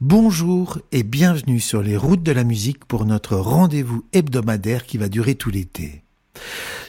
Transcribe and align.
Bonjour 0.00 0.78
et 0.90 1.02
bienvenue 1.02 1.60
sur 1.60 1.82
les 1.82 1.98
routes 1.98 2.22
de 2.22 2.32
la 2.32 2.44
musique 2.44 2.86
pour 2.86 3.04
notre 3.04 3.36
rendez-vous 3.36 4.06
hebdomadaire 4.14 4.86
qui 4.86 4.96
va 4.96 5.10
durer 5.10 5.34
tout 5.34 5.50
l'été. 5.50 6.02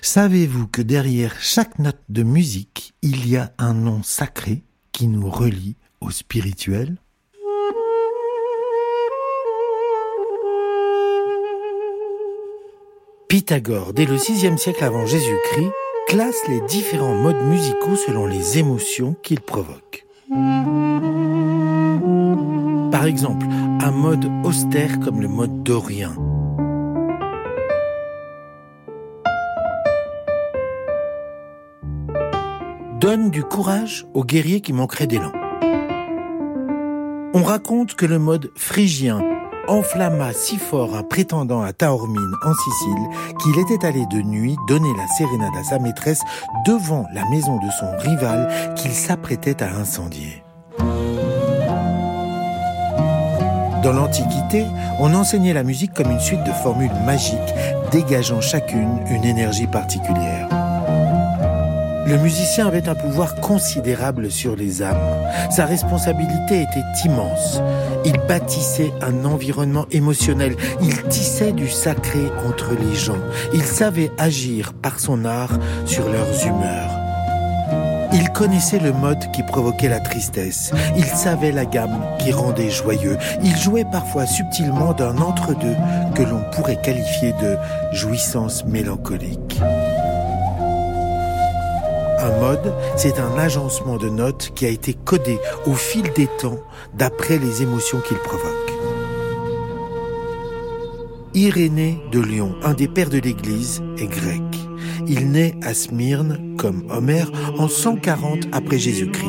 Savez-vous 0.02 0.68
que 0.68 0.82
derrière 0.82 1.36
chaque 1.42 1.80
note 1.80 2.00
de 2.08 2.24
musique, 2.24 2.94
il 3.02 3.28
y 3.30 3.36
a 3.36 3.52
un 3.58 3.74
nom 3.74 4.04
sacré 4.04 4.64
qui 4.94 5.08
nous 5.08 5.30
relie 5.30 5.76
au 6.00 6.12
spirituel? 6.12 6.96
Pythagore, 13.28 13.92
dès 13.92 14.06
le 14.06 14.16
VIe 14.16 14.58
siècle 14.58 14.84
avant 14.86 15.06
Jésus-Christ, 15.06 15.72
classe 16.08 16.48
les 16.48 16.62
différents 16.68 17.16
modes 17.16 17.44
musicaux 17.44 17.98
selon 17.98 18.28
les 18.28 18.60
émotions 18.60 19.14
qu'ils 19.24 19.42
provoquent. 19.42 20.06
Par 22.92 23.06
exemple, 23.06 23.46
un 23.82 23.92
mode 23.92 24.30
austère 24.44 25.00
comme 25.00 25.22
le 25.22 25.28
mode 25.28 25.64
dorien. 25.64 26.14
Donne 33.00 33.32
du 33.32 33.44
courage 33.44 34.06
aux 34.14 34.24
guerriers 34.24 34.62
qui 34.62 34.72
manqueraient 34.72 35.08
d'élan. 35.08 35.34
On 37.34 37.44
raconte 37.44 37.96
que 37.96 38.06
le 38.06 38.20
mode 38.20 38.52
phrygien 38.56 39.20
enflamma 39.68 40.34
si 40.34 40.58
fort 40.58 40.96
un 40.96 41.04
prétendant 41.04 41.62
à 41.62 41.74
Taormine 41.74 42.36
en 42.44 42.54
Sicile 42.54 43.38
qu'il 43.42 43.60
était 43.60 43.86
allé 43.86 44.06
de 44.08 44.22
nuit 44.22 44.58
donner 44.68 44.94
la 44.98 45.08
sérénade 45.08 45.56
à 45.60 45.64
sa 45.64 45.80
maîtresse 45.80 46.22
devant 46.66 47.06
la 47.14 47.24
maison 47.30 47.58
de 47.58 47.70
son 47.80 47.98
rival 47.98 48.74
qu'il 48.76 48.92
s'apprêtait 48.92 49.62
à 49.64 49.76
incendier. 49.76 50.44
Dans 53.84 53.92
l'Antiquité, 53.92 54.66
on 55.00 55.14
enseignait 55.14 55.54
la 55.54 55.64
musique 55.64 55.94
comme 55.94 56.12
une 56.12 56.20
suite 56.20 56.44
de 56.46 56.52
formules 56.52 56.90
magiques 57.06 57.38
dégageant 57.92 58.40
chacune 58.40 59.00
une 59.10 59.26
énergie 59.26 59.68
particulière. 59.68 60.63
Le 62.06 62.18
musicien 62.18 62.68
avait 62.68 62.90
un 62.90 62.96
pouvoir 62.96 63.36
considérable 63.36 64.30
sur 64.30 64.56
les 64.56 64.82
âmes. 64.82 64.98
Sa 65.50 65.66
responsabilité 65.66 66.62
était 66.62 67.06
immense. 67.06 67.62
Il 68.04 68.18
bâtissait 68.28 68.92
un 69.02 69.24
environnement 69.24 69.86
émotionnel. 69.92 70.56
Il 70.82 71.02
tissait 71.04 71.54
du 71.54 71.70
sacré 71.70 72.20
entre 72.48 72.72
les 72.74 72.96
gens. 72.96 73.20
Il 73.54 73.64
savait 73.64 74.12
agir 74.18 74.74
par 74.74 75.00
son 75.00 75.24
art 75.24 75.58
sur 75.86 76.10
leurs 76.10 76.46
humeurs. 76.46 76.90
Il 78.16 78.30
connaissait 78.30 78.80
le 78.80 78.92
mode 78.92 79.32
qui 79.32 79.42
provoquait 79.42 79.90
la 79.90 80.00
tristesse. 80.00 80.72
Il 80.96 81.06
savait 81.06 81.52
la 81.52 81.66
gamme 81.66 82.00
qui 82.20 82.32
rendait 82.32 82.70
joyeux. 82.70 83.18
Il 83.44 83.58
jouait 83.58 83.86
parfois 83.86 84.28
subtilement 84.28 84.94
d'un 84.94 85.18
entre-deux 85.18 85.76
que 86.14 86.22
l'on 86.22 86.44
pourrait 86.52 86.82
qualifier 86.82 87.34
de 87.42 87.58
jouissance 87.92 88.66
mélancolique. 88.66 89.53
Un 92.24 92.40
mode, 92.40 92.74
c'est 92.96 93.20
un 93.20 93.38
agencement 93.38 93.98
de 93.98 94.08
notes 94.08 94.54
qui 94.56 94.66
a 94.66 94.70
été 94.70 94.94
codé 94.94 95.40
au 95.68 95.74
fil 95.74 96.04
des 96.16 96.30
temps 96.40 96.60
d'après 96.94 97.38
les 97.38 97.64
émotions 97.64 98.00
qu'il 98.00 98.16
provoque. 98.16 98.72
Irénée 101.34 102.00
de 102.14 102.22
Lyon, 102.22 102.56
un 102.64 102.76
des 102.76 102.88
pères 102.88 103.10
de 103.10 103.18
l'Église, 103.18 103.84
est 103.98 104.08
grec. 104.08 104.42
Il 105.06 105.32
naît 105.32 105.56
à 105.64 105.74
Smyrne, 105.74 106.56
comme 106.58 106.86
Homère, 106.90 107.30
en 107.58 107.68
140 107.68 108.48
après 108.54 108.80
Jésus-Christ. 108.80 109.28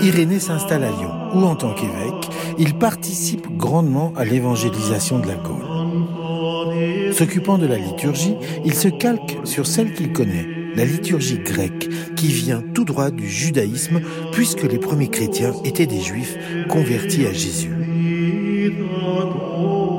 Irénée 0.00 0.40
s'installe 0.40 0.84
à 0.84 0.90
Lyon, 0.90 1.12
où 1.34 1.44
en 1.44 1.54
tant 1.54 1.74
qu'évêque, 1.74 2.30
il 2.56 2.78
participe 2.78 3.46
grandement 3.58 4.14
à 4.16 4.24
l'évangélisation 4.24 5.18
de 5.18 5.26
la 5.26 5.34
Gaule. 5.34 7.12
S'occupant 7.12 7.58
de 7.58 7.66
la 7.66 7.76
liturgie, 7.76 8.36
il 8.64 8.72
se 8.72 8.88
calque 8.88 9.36
sur 9.44 9.66
celle 9.66 9.92
qu'il 9.92 10.14
connaît, 10.14 10.59
la 10.80 10.86
liturgie 10.86 11.40
grecque, 11.40 11.90
qui 12.16 12.28
vient 12.28 12.62
tout 12.72 12.86
droit 12.86 13.10
du 13.10 13.28
judaïsme, 13.28 14.00
puisque 14.32 14.62
les 14.62 14.78
premiers 14.78 15.10
chrétiens 15.10 15.52
étaient 15.62 15.84
des 15.84 16.00
juifs 16.00 16.38
convertis 16.70 17.26
à 17.26 17.34
Jésus. 17.34 17.70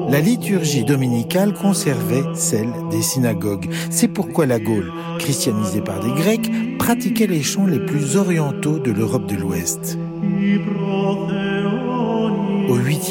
La 0.10 0.20
liturgie 0.20 0.84
dominicale 0.84 1.54
conservait 1.54 2.24
celle 2.34 2.74
des 2.90 3.04
synagogues. 3.04 3.70
C'est 3.92 4.08
pourquoi 4.08 4.48
la 4.48 4.60
Gaule, 4.60 4.92
christianisée 5.20 5.82
par 5.82 6.00
des 6.00 6.20
Grecs, 6.20 6.50
pratiquait 6.80 7.28
les 7.28 7.44
chants 7.44 7.68
les 7.68 7.86
plus 7.86 8.16
orientaux 8.16 8.80
de 8.80 8.90
l'Europe 8.90 9.28
de 9.28 9.36
l'Ouest. 9.36 10.00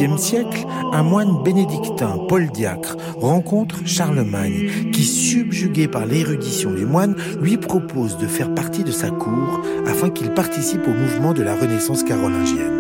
Au 0.00 0.03
8e 0.03 0.16
siècle, 0.16 0.66
un 0.93 1.03
moine 1.03 1.43
bénédictin, 1.44 2.19
Paul 2.27 2.47
Diacre, 2.47 2.97
rencontre 3.16 3.77
Charlemagne, 3.84 4.91
qui, 4.93 5.05
subjugué 5.05 5.88
par 5.88 6.06
l'érudition 6.06 6.72
des 6.72 6.87
moines, 6.87 7.15
lui 7.43 7.59
propose 7.59 8.16
de 8.16 8.27
faire 8.27 8.55
partie 8.55 8.83
de 8.83 8.93
sa 8.93 9.10
cour 9.10 9.60
afin 9.87 10.09
qu'il 10.09 10.33
participe 10.33 10.87
au 10.87 10.93
mouvement 10.93 11.34
de 11.34 11.43
la 11.43 11.55
Renaissance 11.55 12.03
carolingienne. 12.03 12.78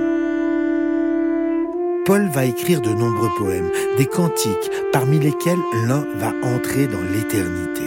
Paul 2.06 2.26
va 2.32 2.46
écrire 2.46 2.80
de 2.80 2.90
nombreux 2.90 3.30
poèmes, 3.36 3.70
des 3.98 4.06
cantiques, 4.06 4.70
parmi 4.90 5.18
lesquels 5.18 5.58
l'un 5.86 6.06
va 6.16 6.32
entrer 6.42 6.86
dans 6.86 7.02
l'éternité. 7.12 7.82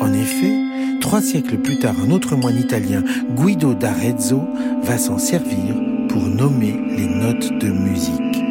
En 0.00 0.12
effet, 0.14 0.54
trois 1.02 1.20
siècles 1.20 1.58
plus 1.58 1.78
tard, 1.78 1.94
un 2.06 2.10
autre 2.10 2.36
moine 2.36 2.56
italien, 2.56 3.02
Guido 3.36 3.74
d'Arezzo, 3.74 4.40
va 4.82 4.96
s'en 4.96 5.18
servir 5.18 5.87
pour 6.08 6.22
nommer 6.22 6.74
les 6.96 7.06
notes 7.06 7.52
de 7.58 7.68
musique. 7.68 8.42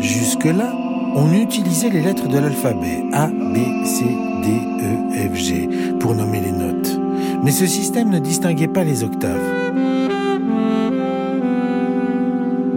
Jusque-là, 0.00 0.72
on 1.14 1.32
utilisait 1.32 1.90
les 1.90 2.00
lettres 2.00 2.28
de 2.28 2.38
l'alphabet 2.38 3.04
A, 3.12 3.26
B, 3.26 3.56
C, 3.84 4.04
D, 4.42 4.48
E, 4.82 5.28
F, 5.28 5.36
G 5.36 5.68
pour 6.00 6.14
nommer 6.14 6.40
les 6.40 6.52
notes. 6.52 6.98
Mais 7.44 7.50
ce 7.50 7.66
système 7.66 8.10
ne 8.10 8.18
distinguait 8.18 8.68
pas 8.68 8.84
les 8.84 9.04
octaves. 9.04 9.40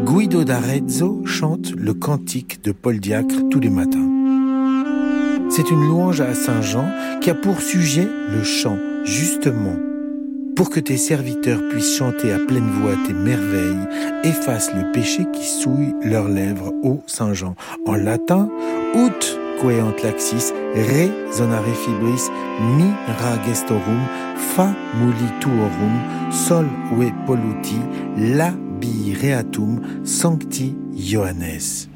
Guido 0.03 0.43
d'Arezzo 0.43 1.21
chante 1.25 1.71
le 1.71 1.93
cantique 1.93 2.63
de 2.63 2.71
Paul 2.71 2.99
Diacre 2.99 3.49
tous 3.49 3.59
les 3.59 3.69
matins. 3.69 4.09
C'est 5.49 5.69
une 5.69 5.87
louange 5.87 6.21
à 6.21 6.33
Saint 6.33 6.61
Jean 6.61 6.85
qui 7.21 7.29
a 7.29 7.35
pour 7.35 7.61
sujet 7.61 8.07
le 8.31 8.43
chant, 8.43 8.77
justement. 9.03 9.75
Pour 10.55 10.69
que 10.69 10.79
tes 10.79 10.97
serviteurs 10.97 11.61
puissent 11.69 11.97
chanter 11.97 12.31
à 12.31 12.39
pleine 12.39 12.69
voix 12.81 12.93
tes 13.05 13.13
merveilles, 13.13 13.87
efface 14.23 14.71
le 14.73 14.91
péché 14.93 15.25
qui 15.33 15.45
souille 15.45 15.93
leurs 16.01 16.29
lèvres, 16.29 16.71
ô 16.83 17.01
Saint 17.07 17.33
Jean. 17.33 17.55
En 17.85 17.95
latin, 17.95 18.49
ut 18.95 19.37
queant 19.61 19.93
laxis, 20.03 20.53
re 20.73 21.09
zonare 21.33 21.73
fibris, 21.73 22.29
mi 22.77 22.89
ra 23.19 23.37
gestorum, 23.45 24.01
fa 24.55 24.73
mulituorum, 24.99 25.99
sol 26.31 26.65
ve 26.97 27.11
polluti, 27.25 27.79
la 28.17 28.51
bi 28.79 29.13
reatum, 29.21 29.81
sancti 30.05 30.73
Johannes. 30.93 31.89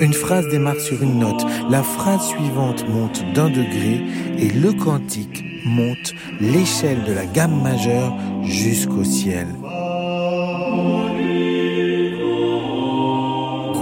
Une 0.00 0.14
phrase 0.14 0.48
démarre 0.48 0.80
sur 0.80 1.02
une 1.02 1.18
note, 1.18 1.44
la 1.68 1.82
phrase 1.82 2.28
suivante 2.28 2.88
monte 2.88 3.22
d'un 3.34 3.50
degré 3.50 4.00
et 4.38 4.48
le 4.48 4.72
cantique 4.72 5.44
monte 5.66 6.14
l'échelle 6.40 7.04
de 7.04 7.12
la 7.12 7.26
gamme 7.26 7.62
majeure 7.62 8.16
jusqu'au 8.42 9.04
ciel. 9.04 9.46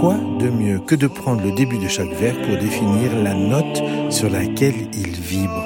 Quoi 0.01 0.15
de 0.39 0.49
mieux 0.49 0.79
que 0.79 0.95
de 0.95 1.07
prendre 1.07 1.41
le 1.41 1.53
début 1.53 1.77
de 1.77 1.87
chaque 1.87 2.11
vers 2.11 2.35
pour 2.41 2.57
définir 2.57 3.15
la 3.23 3.33
note 3.33 3.81
sur 4.09 4.29
laquelle 4.29 4.89
il 4.93 5.11
vibre? 5.11 5.63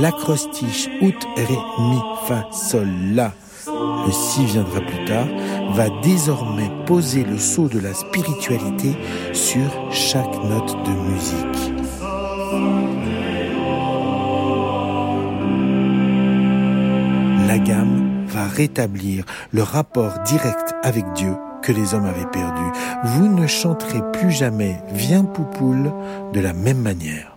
L'acrostiche 0.00 0.88
out, 1.00 1.26
ré, 1.36 1.58
mi, 1.78 1.98
fa, 2.26 2.48
sol, 2.50 2.88
la 3.14 3.32
le 3.68 4.12
si 4.12 4.44
viendra 4.44 4.80
plus 4.80 5.04
tard, 5.04 5.26
va 5.72 5.88
désormais 6.02 6.70
poser 6.86 7.24
le 7.24 7.38
sceau 7.38 7.68
de 7.68 7.78
la 7.78 7.94
spiritualité 7.94 8.96
sur 9.32 9.68
chaque 9.90 10.42
note 10.44 10.76
de 10.84 10.92
musique. 11.10 11.72
La 17.48 17.58
gamme 17.58 18.24
va 18.26 18.46
rétablir 18.46 19.24
le 19.50 19.62
rapport 19.62 20.18
direct 20.24 20.74
avec 20.82 21.04
Dieu 21.14 21.34
que 21.62 21.72
les 21.72 21.94
hommes 21.94 22.06
avaient 22.06 22.30
perdu. 22.30 22.62
Vous 23.04 23.28
ne 23.28 23.46
chanterez 23.46 24.02
plus 24.12 24.30
jamais 24.30 24.80
Viens 24.92 25.24
Poupoule 25.24 25.92
de 26.32 26.40
la 26.40 26.52
même 26.52 26.80
manière. 26.80 27.35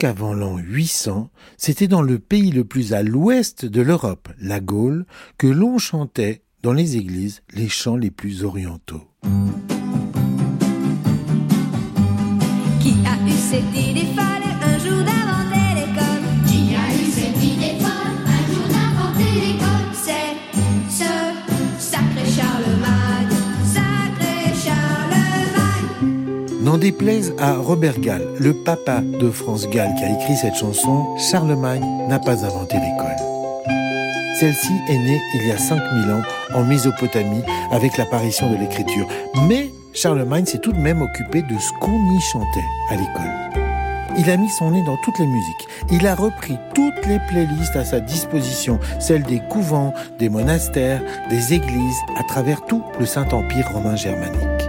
Qu'avant 0.00 0.32
l'an 0.32 0.56
800, 0.56 1.28
c'était 1.58 1.86
dans 1.86 2.00
le 2.00 2.18
pays 2.18 2.52
le 2.52 2.64
plus 2.64 2.94
à 2.94 3.02
l'ouest 3.02 3.66
de 3.66 3.82
l'Europe, 3.82 4.30
la 4.40 4.58
Gaule, 4.58 5.04
que 5.36 5.46
l'on 5.46 5.76
chantait 5.76 6.40
dans 6.62 6.72
les 6.72 6.96
églises 6.96 7.42
les 7.52 7.68
chants 7.68 7.96
les 7.96 8.10
plus 8.10 8.42
orientaux 8.42 9.06
N'en 26.70 26.78
déplaise 26.78 27.34
à 27.40 27.54
Robert 27.54 27.98
Gall, 27.98 28.22
le 28.38 28.54
papa 28.54 29.00
de 29.00 29.28
France 29.32 29.68
Gall 29.68 29.92
qui 29.96 30.04
a 30.04 30.14
écrit 30.14 30.36
cette 30.36 30.54
chanson, 30.54 31.04
Charlemagne 31.18 31.84
n'a 32.08 32.20
pas 32.20 32.44
inventé 32.44 32.76
l'école. 32.76 33.16
Celle-ci 34.38 34.72
est 34.88 34.98
née 34.98 35.20
il 35.34 35.48
y 35.48 35.50
a 35.50 35.58
5000 35.58 36.12
ans 36.12 36.22
en 36.54 36.62
Mésopotamie 36.62 37.42
avec 37.72 37.96
l'apparition 37.96 38.52
de 38.52 38.56
l'écriture. 38.56 39.08
Mais 39.48 39.72
Charlemagne 39.94 40.46
s'est 40.46 40.60
tout 40.60 40.70
de 40.70 40.78
même 40.78 41.02
occupé 41.02 41.42
de 41.42 41.58
ce 41.58 41.72
qu'on 41.80 42.16
y 42.16 42.20
chantait 42.20 42.68
à 42.90 42.94
l'école. 42.94 43.66
Il 44.16 44.30
a 44.30 44.36
mis 44.36 44.48
son 44.50 44.70
nez 44.70 44.84
dans 44.84 44.98
toutes 44.98 45.18
les 45.18 45.26
musiques. 45.26 45.66
Il 45.90 46.06
a 46.06 46.14
repris 46.14 46.56
toutes 46.72 47.04
les 47.08 47.18
playlists 47.28 47.74
à 47.74 47.84
sa 47.84 47.98
disposition, 47.98 48.78
celles 49.00 49.24
des 49.24 49.40
couvents, 49.50 49.92
des 50.20 50.28
monastères, 50.28 51.02
des 51.30 51.52
églises, 51.52 51.98
à 52.16 52.22
travers 52.22 52.64
tout 52.64 52.84
le 53.00 53.06
Saint-Empire 53.06 53.72
romain 53.74 53.96
germanique. 53.96 54.59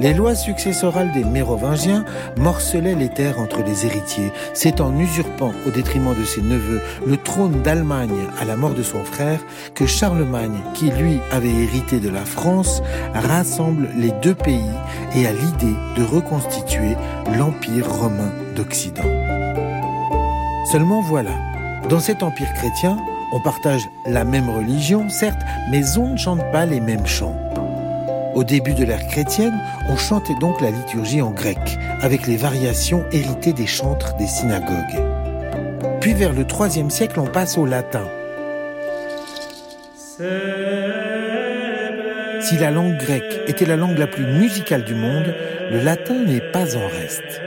Les 0.00 0.14
lois 0.14 0.36
successorales 0.36 1.10
des 1.10 1.24
Mérovingiens 1.24 2.04
morcelaient 2.36 2.94
les 2.94 3.08
terres 3.08 3.40
entre 3.40 3.64
les 3.64 3.84
héritiers. 3.84 4.32
C'est 4.54 4.80
en 4.80 4.96
usurpant, 4.96 5.52
au 5.66 5.70
détriment 5.70 6.14
de 6.14 6.24
ses 6.24 6.40
neveux, 6.40 6.80
le 7.04 7.16
trône 7.16 7.62
d'Allemagne 7.62 8.28
à 8.40 8.44
la 8.44 8.56
mort 8.56 8.74
de 8.74 8.84
son 8.84 9.02
frère 9.02 9.40
que 9.74 9.86
Charlemagne, 9.86 10.60
qui 10.74 10.90
lui 10.90 11.18
avait 11.32 11.48
hérité 11.48 11.98
de 11.98 12.10
la 12.10 12.24
France, 12.24 12.80
rassemble 13.12 13.88
les 13.96 14.12
deux 14.22 14.36
pays 14.36 14.70
et 15.16 15.26
a 15.26 15.32
l'idée 15.32 15.76
de 15.96 16.04
reconstituer 16.04 16.96
l'Empire 17.36 17.90
romain 17.90 18.30
d'Occident. 18.54 19.02
Seulement 20.70 21.02
voilà, 21.02 21.32
dans 21.88 21.98
cet 21.98 22.22
empire 22.22 22.52
chrétien, 22.54 22.96
on 23.32 23.40
partage 23.40 23.88
la 24.06 24.24
même 24.24 24.48
religion, 24.48 25.08
certes, 25.08 25.40
mais 25.70 25.98
on 25.98 26.10
ne 26.10 26.16
chante 26.16 26.42
pas 26.52 26.66
les 26.66 26.80
mêmes 26.80 27.06
chants. 27.06 27.47
Au 28.38 28.44
début 28.44 28.72
de 28.72 28.84
l'ère 28.84 29.04
chrétienne, 29.08 29.60
on 29.88 29.96
chantait 29.96 30.36
donc 30.40 30.60
la 30.60 30.70
liturgie 30.70 31.20
en 31.20 31.32
grec, 31.32 31.58
avec 32.00 32.28
les 32.28 32.36
variations 32.36 33.04
héritées 33.10 33.52
des 33.52 33.66
chantres 33.66 34.16
des 34.16 34.28
synagogues. 34.28 35.02
Puis 36.00 36.14
vers 36.14 36.32
le 36.32 36.44
IIIe 36.44 36.88
siècle, 36.88 37.18
on 37.18 37.26
passe 37.26 37.58
au 37.58 37.66
latin. 37.66 38.04
Si 42.40 42.56
la 42.60 42.70
langue 42.70 42.96
grecque 42.96 43.40
était 43.48 43.66
la 43.66 43.74
langue 43.74 43.98
la 43.98 44.06
plus 44.06 44.24
musicale 44.24 44.84
du 44.84 44.94
monde, 44.94 45.34
le 45.72 45.80
latin 45.80 46.14
n'est 46.24 46.52
pas 46.52 46.76
en 46.76 46.86
reste. 46.86 47.42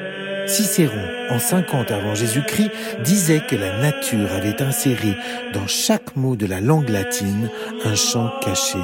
Cicéron, 0.52 1.08
en 1.30 1.40
50 1.40 1.92
avant 1.92 2.14
Jésus-Christ, 2.14 2.72
disait 3.06 3.42
que 3.48 3.56
la 3.56 3.80
nature 3.80 4.30
avait 4.34 4.62
inséré 4.62 5.16
dans 5.54 5.66
chaque 5.66 6.18
mot 6.18 6.36
de 6.36 6.46
la 6.46 6.60
langue 6.60 6.90
latine 6.90 7.50
un 7.86 7.96
chant 7.96 8.30
caché, 8.42 8.80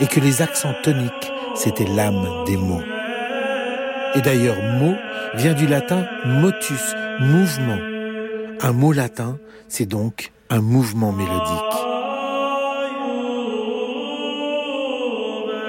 et 0.00 0.06
que 0.06 0.18
les 0.18 0.42
accents 0.42 0.74
toniques 0.82 1.32
c'était 1.54 1.84
l'âme 1.84 2.26
des 2.44 2.56
mots. 2.56 2.82
Et 4.16 4.20
d'ailleurs, 4.20 4.60
mot 4.80 4.94
vient 5.34 5.54
du 5.54 5.66
latin 5.68 6.06
motus, 6.24 6.94
mouvement. 7.20 7.78
Un 8.60 8.72
mot 8.72 8.92
latin, 8.92 9.38
c'est 9.68 9.86
donc 9.86 10.32
un 10.50 10.60
mouvement 10.60 11.12
mélodique. 11.12 11.91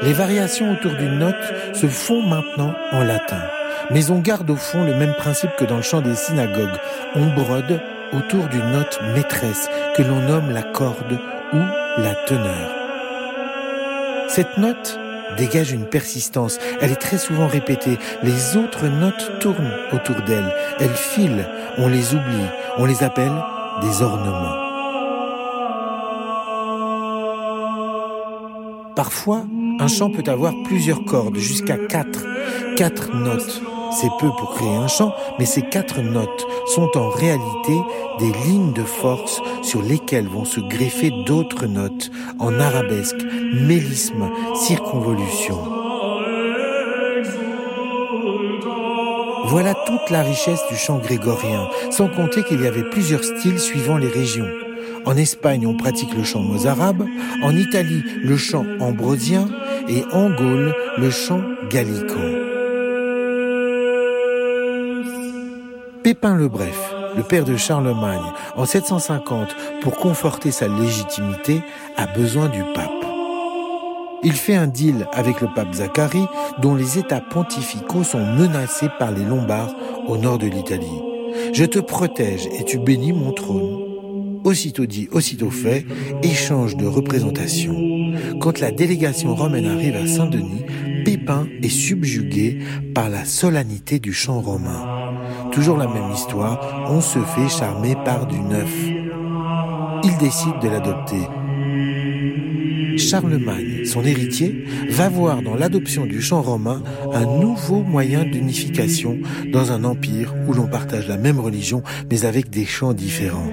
Les 0.04 0.14
variations 0.14 0.72
autour 0.72 0.92
d'une 0.94 1.20
note 1.20 1.54
se 1.74 1.88
font 1.88 2.22
maintenant 2.22 2.74
en 2.92 3.04
latin. 3.04 3.42
Mais 3.90 4.12
on 4.12 4.20
garde 4.20 4.50
au 4.50 4.58
fond 4.58 4.84
le 4.84 4.94
même 4.96 5.14
principe 5.14 5.56
que 5.58 5.64
dans 5.64 5.78
le 5.78 5.82
chant 5.82 6.02
des 6.02 6.16
synagogues. 6.16 6.78
On 7.16 7.28
brode 7.28 7.80
autour 8.12 8.48
d'une 8.48 8.72
note 8.72 9.00
maîtresse 9.16 9.70
que 9.96 10.04
l'on 10.04 10.20
nomme 10.20 10.52
la 10.52 10.64
corde 10.64 11.20
ou 11.54 11.58
la 11.98 12.16
teneur. 12.28 12.70
Cette 14.28 14.58
note, 14.58 15.00
dégage 15.38 15.72
une 15.72 15.86
persistance. 15.86 16.60
Elle 16.82 16.92
est 16.92 16.96
très 16.96 17.18
souvent 17.18 17.48
répétée. 17.48 17.98
Les 18.24 18.58
autres 18.58 18.88
notes 18.88 19.40
tournent 19.40 19.74
autour 19.94 20.22
d'elle. 20.26 20.54
Elles 20.80 20.96
filent. 20.96 21.48
On 21.78 21.88
les 21.88 22.14
oublie. 22.14 22.50
On 22.78 22.86
les 22.86 23.04
appelle 23.04 23.34
des 23.82 24.02
ornements. 24.02 24.64
Parfois, 28.96 29.44
un 29.84 29.90
chant 29.90 30.10
peut 30.10 30.32
avoir 30.32 30.54
plusieurs 30.64 31.04
cordes, 31.04 31.38
jusqu'à 31.38 31.76
quatre. 31.76 32.26
Quatre 32.78 33.14
notes. 33.14 33.62
C'est 33.92 34.10
peu 34.18 34.30
pour 34.30 34.54
créer 34.56 34.76
un 34.76 34.88
chant, 34.88 35.14
mais 35.38 35.46
ces 35.46 35.62
quatre 35.62 36.00
notes 36.00 36.48
sont 36.74 36.90
en 36.96 37.10
réalité 37.10 37.78
des 38.18 38.32
lignes 38.48 38.72
de 38.72 38.84
force 38.84 39.42
sur 39.62 39.82
lesquelles 39.82 40.30
vont 40.30 40.46
se 40.46 40.62
greffer 40.62 41.12
d'autres 41.26 41.66
notes 41.66 42.12
en 42.40 42.62
arabesque, 42.62 43.22
mélisme, 43.54 44.30
circonvolution. 44.56 45.60
Voilà 49.48 49.74
toute 49.86 50.10
la 50.10 50.24
richesse 50.24 50.62
du 50.70 50.78
chant 50.78 51.00
grégorien, 51.00 51.68
sans 51.92 52.08
compter 52.08 52.44
qu'il 52.44 52.62
y 52.62 52.68
avait 52.68 52.90
plusieurs 52.90 53.26
styles 53.26 53.60
suivant 53.60 53.98
les 53.98 54.08
régions. 54.08 54.48
En 55.06 55.18
Espagne, 55.18 55.68
on 55.68 55.76
pratique 55.76 56.16
le 56.16 56.24
chant 56.24 56.42
mozarabe, 56.42 57.06
en 57.44 57.56
Italie, 57.58 58.04
le 58.24 58.38
chant 58.38 58.66
ambrosien, 58.80 59.50
et 59.88 60.04
en 60.12 60.30
Gaule, 60.30 60.74
le 60.98 61.10
chant 61.10 61.42
gallico. 61.70 62.20
Pépin 66.04 66.36
le 66.36 66.48
Bref, 66.48 66.94
le 67.16 67.24
père 67.24 67.46
de 67.46 67.56
Charlemagne, 67.56 68.34
en 68.56 68.66
750, 68.66 69.56
pour 69.82 69.96
conforter 69.96 70.52
sa 70.52 70.68
légitimité, 70.68 71.62
a 71.98 72.08
besoin 72.08 72.50
du 72.50 72.62
pape. 72.76 72.92
Il 74.24 74.34
fait 74.34 74.56
un 74.56 74.68
deal 74.68 75.08
avec 75.12 75.42
le 75.42 75.48
pape 75.54 75.74
Zacharie, 75.74 76.28
dont 76.62 76.76
les 76.76 76.98
états 76.98 77.22
pontificaux 77.22 78.04
sont 78.04 78.26
menacés 78.26 78.90
par 78.98 79.12
les 79.12 79.26
Lombards 79.26 79.76
au 80.08 80.18
nord 80.18 80.38
de 80.38 80.48
l'Italie. 80.48 81.02
Je 81.54 81.66
te 81.66 81.80
protège 81.80 82.48
et 82.48 82.64
tu 82.64 82.80
bénis 82.80 83.14
mon 83.14 83.32
trône. 83.34 83.94
Aussitôt 84.44 84.86
dit, 84.86 85.10
aussitôt 85.12 85.50
fait, 85.50 85.86
échange 86.22 86.76
de 86.76 86.86
représentation. 86.86 87.93
Quand 88.40 88.60
la 88.60 88.72
délégation 88.72 89.36
romaine 89.36 89.66
arrive 89.66 89.96
à 89.96 90.08
Saint-Denis, 90.08 90.66
Pépin 91.06 91.48
est 91.62 91.70
subjugué 91.70 92.60
par 92.96 93.10
la 93.10 93.26
solennité 93.26 94.00
du 94.00 94.14
chant 94.14 94.40
romain. 94.40 95.14
Toujours 95.52 95.78
la 95.78 95.88
même 95.88 96.12
histoire, 96.14 96.86
on 96.90 97.02
se 97.02 97.20
fait 97.20 97.50
charmer 97.50 97.96
par 98.06 98.28
du 98.28 98.40
neuf. 98.40 98.74
Il 100.04 100.18
décide 100.18 100.60
de 100.62 100.70
l'adopter. 100.70 101.28
Charlemagne, 102.98 103.86
son 103.86 104.04
héritier, 104.04 104.66
va 104.90 105.10
voir 105.10 105.42
dans 105.42 105.56
l'adoption 105.56 106.06
du 106.06 106.22
chant 106.22 106.42
romain 106.42 106.84
un 107.12 107.26
nouveau 107.40 107.82
moyen 107.82 108.24
d'unification 108.24 109.18
dans 109.52 109.72
un 109.72 109.84
empire 109.84 110.34
où 110.48 110.54
l'on 110.54 110.68
partage 110.68 111.08
la 111.08 111.18
même 111.18 111.40
religion 111.40 111.84
mais 112.10 112.26
avec 112.26 112.50
des 112.50 112.66
chants 112.66 112.94
différents. 112.94 113.50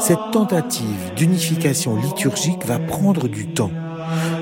Cette 0.00 0.30
tentative 0.32 1.12
d'unification 1.16 1.96
liturgique 1.96 2.64
va 2.66 2.78
prendre 2.78 3.28
du 3.28 3.48
temps. 3.48 3.70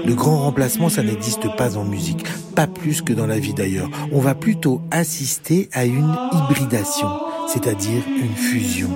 Le 0.07 0.15
grand 0.15 0.39
remplacement, 0.39 0.89
ça 0.89 1.03
n'existe 1.03 1.55
pas 1.57 1.77
en 1.77 1.85
musique, 1.85 2.25
pas 2.55 2.67
plus 2.67 3.03
que 3.03 3.13
dans 3.13 3.27
la 3.27 3.39
vie 3.39 3.55
d'ailleurs. 3.55 3.91
On 4.13 4.21
va 4.21 4.35
plutôt 4.35 4.81
assister 4.91 5.69
à 5.73 5.85
une 5.85 6.17
hybridation, 6.33 7.09
c'est-à-dire 7.49 8.03
une 8.07 8.37
fusion. 8.37 8.91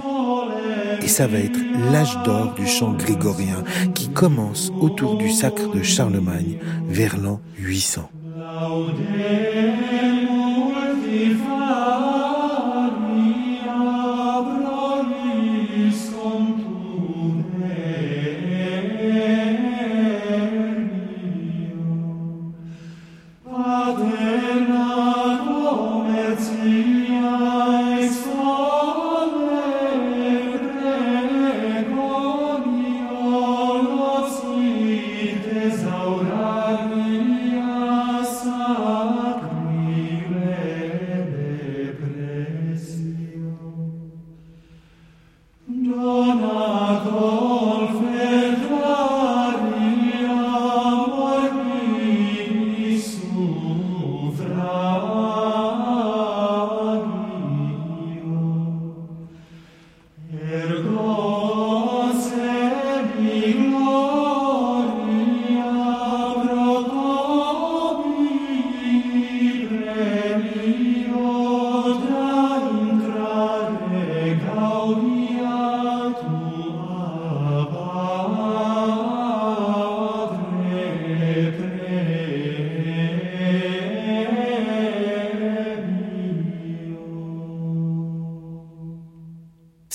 Et 1.03 1.09
ça 1.09 1.27
va 1.27 1.39
être 1.39 1.59
l'âge 1.91 2.17
d'or 2.25 2.55
du 2.55 2.67
chant 2.67 2.93
grégorien 2.93 3.65
qui 3.95 4.11
commence 4.11 4.71
autour 4.81 5.17
du 5.17 5.31
sacre 5.31 5.71
de 5.71 5.83
Charlemagne 5.83 6.59
vers 6.89 7.17
l'an 7.17 7.41
800. 7.59 8.11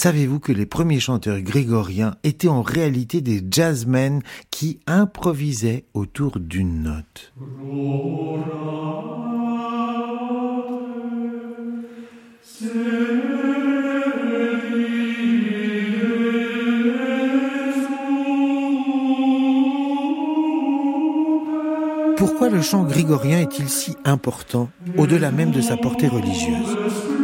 Savez-vous 0.05 0.39
que 0.39 0.51
les 0.51 0.67
premiers 0.67 0.99
chanteurs 0.99 1.41
grégoriens 1.41 2.13
étaient 2.23 2.47
en 2.47 2.61
réalité 2.61 3.21
des 3.21 3.41
jazzmen 3.49 4.21
qui 4.51 4.79
improvisaient 4.85 5.85
autour 5.95 6.37
d'une 6.39 6.83
note? 6.83 7.33
Pourquoi 22.15 22.49
le 22.49 22.61
chant 22.61 22.83
grégorien 22.83 23.39
est-il 23.39 23.69
si 23.69 23.95
important, 24.05 24.69
au-delà 24.97 25.31
même 25.31 25.49
de 25.49 25.61
sa 25.61 25.77
portée 25.77 26.07
religieuse? 26.07 27.14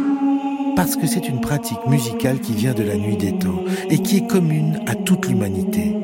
Parce 0.76 0.96
que 0.96 1.06
c'est 1.06 1.28
une 1.28 1.40
pratique 1.40 1.86
musicale 1.86 2.40
qui 2.40 2.54
vient 2.54 2.74
de 2.74 2.82
la 2.82 2.96
nuit 2.96 3.16
des 3.16 3.32
temps 3.32 3.62
et 3.90 3.98
qui 3.98 4.18
est 4.18 4.26
commune 4.26 4.80
à 4.86 4.94
toute 4.94 5.26
l'humanité. 5.28 5.96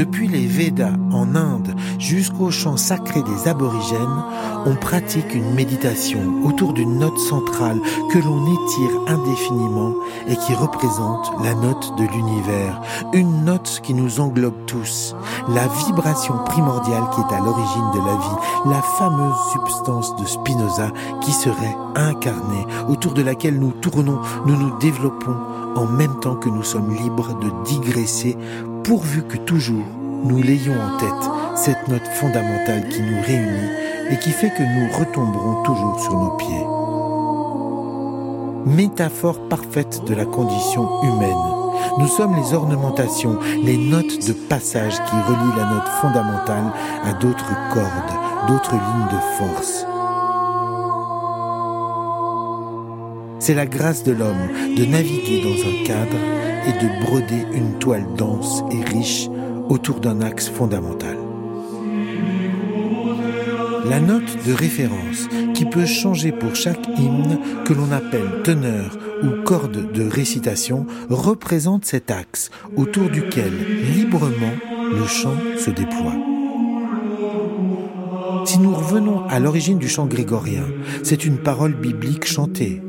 Depuis 0.00 0.28
les 0.28 0.46
Védas 0.46 0.94
en 1.12 1.36
Inde 1.36 1.76
jusqu'au 1.98 2.50
chant 2.50 2.78
sacré 2.78 3.22
des 3.22 3.48
aborigènes, 3.48 4.24
on 4.64 4.74
pratique 4.74 5.34
une 5.34 5.52
méditation 5.52 6.42
autour 6.42 6.72
d'une 6.72 6.98
note 6.98 7.18
centrale 7.18 7.78
que 8.10 8.18
l'on 8.18 8.46
étire 8.46 8.98
indéfiniment 9.08 9.92
et 10.26 10.36
qui 10.36 10.54
représente 10.54 11.30
la 11.44 11.52
note 11.52 11.98
de 11.98 12.04
l'univers, 12.04 12.80
une 13.12 13.44
note 13.44 13.80
qui 13.82 13.92
nous 13.92 14.20
englobe 14.20 14.64
tous, 14.66 15.14
la 15.50 15.68
vibration 15.86 16.38
primordiale 16.46 17.04
qui 17.14 17.20
est 17.20 17.36
à 17.36 17.40
l'origine 17.40 17.90
de 17.92 17.98
la 17.98 18.16
vie, 18.16 18.70
la 18.70 18.80
fameuse 18.80 19.36
substance 19.52 20.16
de 20.16 20.24
Spinoza 20.24 20.92
qui 21.20 21.32
serait 21.32 21.76
incarnée, 21.94 22.66
autour 22.88 23.12
de 23.12 23.20
laquelle 23.20 23.60
nous 23.60 23.72
tournons, 23.72 24.20
nous 24.46 24.56
nous 24.56 24.78
développons 24.78 25.36
en 25.76 25.84
même 25.84 26.18
temps 26.20 26.36
que 26.36 26.48
nous 26.48 26.64
sommes 26.64 26.90
libres 26.94 27.38
de 27.38 27.50
digresser 27.68 28.38
pourvu 28.90 29.22
que 29.22 29.36
toujours 29.36 29.86
nous 30.24 30.42
l'ayons 30.42 30.74
en 30.74 30.96
tête, 30.98 31.30
cette 31.54 31.86
note 31.86 32.08
fondamentale 32.14 32.88
qui 32.88 33.00
nous 33.00 33.22
réunit 33.22 33.70
et 34.10 34.18
qui 34.18 34.30
fait 34.30 34.50
que 34.50 34.64
nous 34.64 34.98
retomberons 34.98 35.62
toujours 35.62 36.00
sur 36.00 36.14
nos 36.14 36.30
pieds. 36.30 36.66
Métaphore 38.66 39.48
parfaite 39.48 40.02
de 40.08 40.12
la 40.12 40.24
condition 40.24 40.88
humaine. 41.04 42.00
Nous 42.00 42.08
sommes 42.08 42.34
les 42.34 42.52
ornementations, 42.52 43.38
les 43.62 43.76
notes 43.76 44.26
de 44.26 44.32
passage 44.32 44.94
qui 44.94 45.14
relient 45.14 45.56
la 45.56 45.72
note 45.72 45.88
fondamentale 46.00 46.72
à 47.04 47.12
d'autres 47.12 47.54
cordes, 47.72 48.48
d'autres 48.48 48.72
lignes 48.72 49.08
de 49.12 49.20
force. 49.38 49.86
C'est 53.50 53.56
la 53.56 53.66
grâce 53.66 54.04
de 54.04 54.12
l'homme 54.12 54.76
de 54.76 54.84
naviguer 54.84 55.42
dans 55.42 55.68
un 55.68 55.84
cadre 55.84 56.16
et 56.68 56.84
de 56.84 57.04
broder 57.04 57.44
une 57.52 57.80
toile 57.80 58.06
dense 58.16 58.62
et 58.70 58.84
riche 58.84 59.26
autour 59.68 59.98
d'un 59.98 60.20
axe 60.20 60.48
fondamental. 60.48 61.16
La 63.88 63.98
note 63.98 64.46
de 64.46 64.52
référence 64.52 65.26
qui 65.52 65.64
peut 65.64 65.84
changer 65.84 66.30
pour 66.30 66.54
chaque 66.54 66.86
hymne 66.96 67.40
que 67.64 67.72
l'on 67.72 67.90
appelle 67.90 68.40
teneur 68.44 68.96
ou 69.24 69.42
corde 69.42 69.90
de 69.90 70.08
récitation 70.08 70.86
représente 71.08 71.84
cet 71.84 72.12
axe 72.12 72.52
autour 72.76 73.10
duquel 73.10 73.52
librement 73.96 74.54
le 74.92 75.06
chant 75.08 75.34
se 75.58 75.70
déploie. 75.70 76.14
Si 78.46 78.60
nous 78.60 78.72
revenons 78.72 79.26
à 79.26 79.40
l'origine 79.40 79.78
du 79.78 79.88
chant 79.88 80.06
grégorien, 80.06 80.66
c'est 81.02 81.24
une 81.24 81.38
parole 81.38 81.74
biblique 81.74 82.26
chantée, 82.26 82.80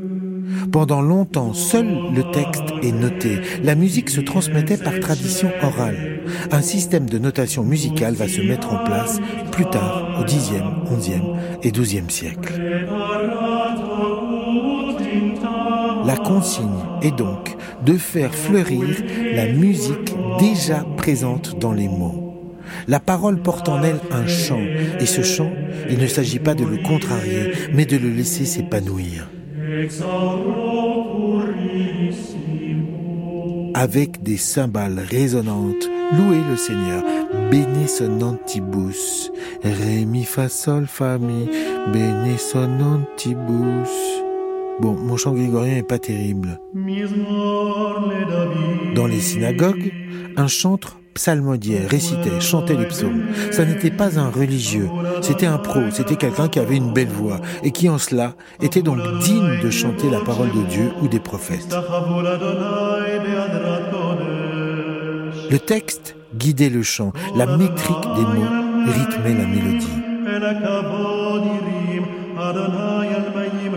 pendant 0.70 1.02
longtemps, 1.02 1.52
seul 1.54 1.86
le 2.14 2.22
texte 2.32 2.64
est 2.82 2.92
noté. 2.92 3.40
La 3.62 3.74
musique 3.74 4.10
se 4.10 4.20
transmettait 4.20 4.76
par 4.76 4.98
tradition 5.00 5.50
orale. 5.62 6.20
Un 6.50 6.62
système 6.62 7.08
de 7.08 7.18
notation 7.18 7.64
musicale 7.64 8.14
va 8.14 8.28
se 8.28 8.40
mettre 8.40 8.72
en 8.72 8.84
place 8.84 9.20
plus 9.50 9.66
tard, 9.66 10.18
au 10.20 10.24
Xe, 10.24 10.52
XIe 10.90 11.22
et 11.62 11.70
XIIe 11.70 12.10
siècle. 12.10 12.52
La 16.04 16.16
consigne 16.16 16.66
est 17.02 17.16
donc 17.16 17.56
de 17.84 17.94
faire 17.94 18.34
fleurir 18.34 19.02
la 19.34 19.46
musique 19.52 20.14
déjà 20.38 20.84
présente 20.96 21.58
dans 21.58 21.72
les 21.72 21.88
mots. 21.88 22.32
La 22.88 23.00
parole 23.00 23.40
porte 23.40 23.68
en 23.68 23.82
elle 23.82 24.00
un 24.10 24.26
chant, 24.26 24.60
et 24.98 25.06
ce 25.06 25.22
chant, 25.22 25.50
il 25.90 25.98
ne 25.98 26.06
s'agit 26.06 26.38
pas 26.38 26.54
de 26.54 26.64
le 26.64 26.78
contrarier, 26.78 27.52
mais 27.72 27.86
de 27.86 27.96
le 27.96 28.08
laisser 28.08 28.44
s'épanouir. 28.44 29.28
Avec 33.74 34.22
des 34.22 34.36
cymbales 34.36 35.00
résonnantes, 35.00 35.88
louez 36.12 36.40
le 36.48 36.56
Seigneur. 36.56 37.02
Bene 37.50 37.86
sonantibus. 37.86 39.30
Ré, 39.62 40.04
mi, 40.04 40.24
fa, 40.24 40.48
sol, 40.48 40.86
fa, 40.86 41.18
mi. 41.18 41.46
Bene 41.92 42.38
sonantibus. 42.38 43.90
Bon, 44.80 44.94
mon 44.94 45.16
chant 45.16 45.32
grégorien 45.32 45.76
est 45.76 45.82
pas 45.82 45.98
terrible. 45.98 46.60
Dans 48.94 49.06
les 49.06 49.20
synagogues, 49.20 49.92
un 50.36 50.46
chantre 50.48 51.01
psalmodiait, 51.14 51.86
récitait, 51.86 52.40
chantait 52.40 52.76
les 52.76 52.86
psaumes. 52.86 53.24
Ça 53.50 53.64
n'était 53.64 53.90
pas 53.90 54.18
un 54.18 54.30
religieux, 54.30 54.88
c'était 55.20 55.46
un 55.46 55.58
pro, 55.58 55.80
c'était 55.90 56.16
quelqu'un 56.16 56.48
qui 56.48 56.58
avait 56.58 56.76
une 56.76 56.92
belle 56.92 57.08
voix 57.08 57.40
et 57.62 57.70
qui 57.70 57.88
en 57.88 57.98
cela 57.98 58.34
était 58.60 58.82
donc 58.82 58.98
digne 59.20 59.60
de 59.62 59.70
chanter 59.70 60.10
la 60.10 60.20
parole 60.20 60.50
de 60.52 60.62
Dieu 60.68 60.92
ou 61.02 61.08
des 61.08 61.20
prophètes. 61.20 61.74
Le 65.50 65.58
texte 65.58 66.16
guidait 66.34 66.70
le 66.70 66.82
chant, 66.82 67.12
la 67.36 67.46
métrique 67.56 68.06
des 68.16 68.22
mots 68.22 68.48
rythmait 68.86 69.34
la 69.34 69.46
mélodie. 69.46 69.86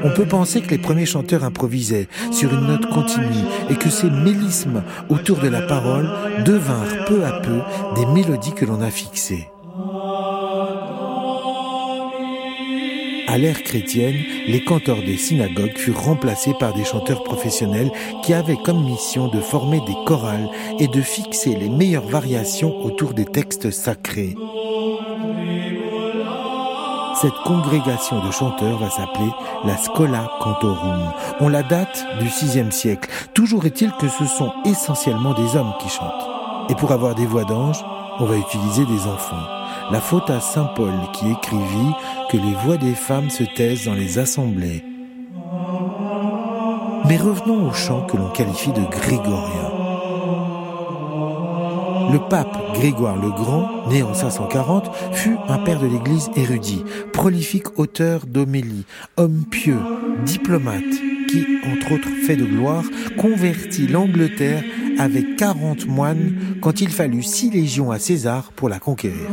On 0.06 0.12
peut 0.12 0.28
penser 0.28 0.62
que 0.62 0.70
les 0.70 0.78
premiers 0.78 1.08
chanteurs 1.08 1.44
improvisaient 1.44 2.08
sur 2.32 2.54
une 2.54 2.68
note 2.68 2.86
continue 2.92 3.44
et 3.72 3.76
que 3.76 3.90
ces 3.90 4.12
mélismes 4.12 4.84
autour 5.10 5.40
de 5.40 5.48
la 5.48 5.64
parole 5.64 6.08
devinrent 6.46 7.06
peu 7.08 7.26
à 7.26 7.40
peu 7.42 7.60
des 7.96 8.06
mélodies 8.06 8.54
que 8.54 8.66
l'on 8.66 8.82
a 8.82 8.92
fixées. 8.92 9.50
À 13.28 13.40
l'ère 13.40 13.64
chrétienne, 13.64 14.18
les 14.48 14.64
canteurs 14.64 15.02
des 15.02 15.18
synagogues 15.18 15.76
furent 15.76 16.04
remplacés 16.04 16.54
par 16.60 16.76
des 16.76 16.86
chanteurs 16.86 17.24
professionnels 17.24 17.92
qui 18.24 18.36
avaient 18.36 18.62
comme 18.64 18.86
mission 18.86 19.28
de 19.28 19.42
former 19.42 19.80
des 19.88 19.96
chorales 20.06 20.50
et 20.80 20.88
de 20.88 21.02
fixer 21.02 21.56
les 21.56 21.70
meilleures 21.70 22.08
variations 22.08 22.78
autour 22.86 23.16
des 23.16 23.26
textes 23.26 23.72
sacrés. 23.72 24.36
Cette 27.26 27.42
congrégation 27.44 28.24
de 28.24 28.30
chanteurs 28.30 28.78
va 28.78 28.92
s'appeler 28.92 29.32
la 29.64 29.78
Scola 29.78 30.30
Cantorum. 30.40 31.12
On 31.40 31.50
la 31.50 31.64
date 31.64 32.06
du 32.20 32.28
VIe 32.28 32.72
siècle. 32.72 33.10
Toujours 33.34 33.66
est-il 33.66 33.92
que 33.94 34.08
ce 34.08 34.26
sont 34.26 34.54
essentiellement 34.64 35.34
des 35.34 35.56
hommes 35.56 35.74
qui 35.80 35.90
chantent. 35.90 36.70
Et 36.70 36.76
pour 36.76 36.92
avoir 36.92 37.16
des 37.16 37.26
voix 37.26 37.44
d'ange, 37.44 37.84
on 38.20 38.26
va 38.26 38.38
utiliser 38.38 38.86
des 38.86 39.08
enfants. 39.08 39.42
La 39.90 40.02
faute 40.02 40.30
à 40.30 40.40
Saint 40.40 40.70
Paul 40.76 40.94
qui 41.14 41.32
écrivit 41.32 41.96
que 42.30 42.38
les 42.38 42.54
voix 42.64 42.78
des 42.78 42.94
femmes 42.94 43.32
se 43.32 43.44
taisent 43.56 43.86
dans 43.86 43.96
les 43.96 44.20
assemblées. 44.20 44.86
Mais 47.08 47.18
revenons 47.18 47.70
au 47.70 47.74
chant 47.74 48.02
que 48.02 48.18
l'on 48.18 48.30
qualifie 48.30 48.72
de 48.72 48.84
grégorien. 48.84 49.75
Le 52.16 52.30
pape 52.30 52.58
Grégoire 52.76 53.18
le 53.22 53.28
Grand, 53.28 53.90
né 53.90 54.02
en 54.02 54.14
540, 54.14 54.90
fut 55.12 55.36
un 55.50 55.58
père 55.58 55.82
de 55.82 55.86
l'Église 55.86 56.30
érudit, 56.38 56.86
prolifique 57.12 57.78
auteur 57.78 58.26
d'homélie, 58.26 58.86
homme 59.18 59.44
pieux, 59.44 59.82
diplomate, 60.24 60.96
qui, 61.28 61.46
entre 61.70 61.92
autres 61.92 62.08
faits 62.26 62.40
de 62.40 62.46
gloire, 62.46 62.86
convertit 63.18 63.88
l'Angleterre 63.88 64.64
avec 64.98 65.36
40 65.36 65.88
moines 65.88 66.38
quand 66.62 66.80
il 66.80 66.88
fallut 66.88 67.22
six 67.22 67.52
légions 67.52 67.92
à 67.92 68.00
César 68.00 68.54
pour 68.56 68.70
la 68.70 68.80
conquérir. 68.80 69.28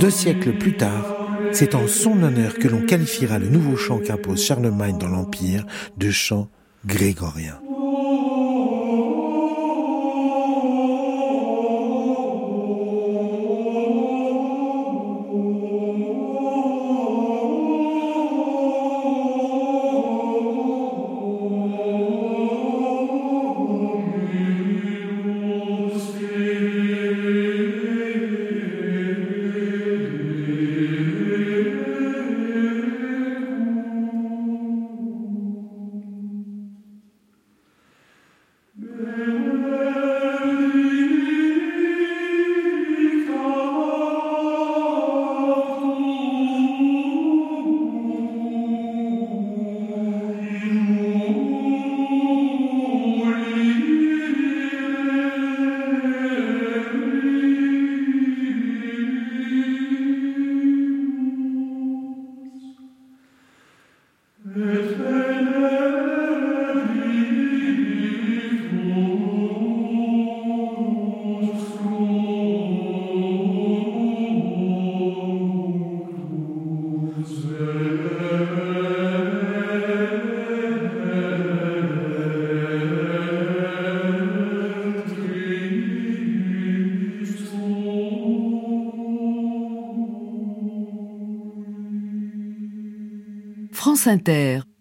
Deux 0.00 0.08
siècles 0.08 0.52
plus 0.54 0.78
tard, 0.78 1.04
c'est 1.52 1.74
en 1.74 1.86
son 1.86 2.22
honneur 2.22 2.54
que 2.54 2.66
l'on 2.66 2.80
qualifiera 2.80 3.38
le 3.38 3.50
nouveau 3.50 3.76
chant 3.76 3.98
qu'impose 3.98 4.42
Charlemagne 4.42 4.96
dans 4.96 5.08
l'Empire 5.08 5.66
de 5.98 6.10
chant 6.10 6.48
grégorien. 6.84 7.60
et 64.56 64.96
bene 64.96 65.60
vivum 67.76 69.17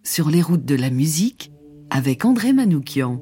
Sur 0.03 0.29
les 0.29 0.41
routes 0.41 0.63
de 0.63 0.75
la 0.75 0.89
musique, 0.89 1.51
avec 1.89 2.23
André 2.23 2.53
Manoukian. 2.53 3.21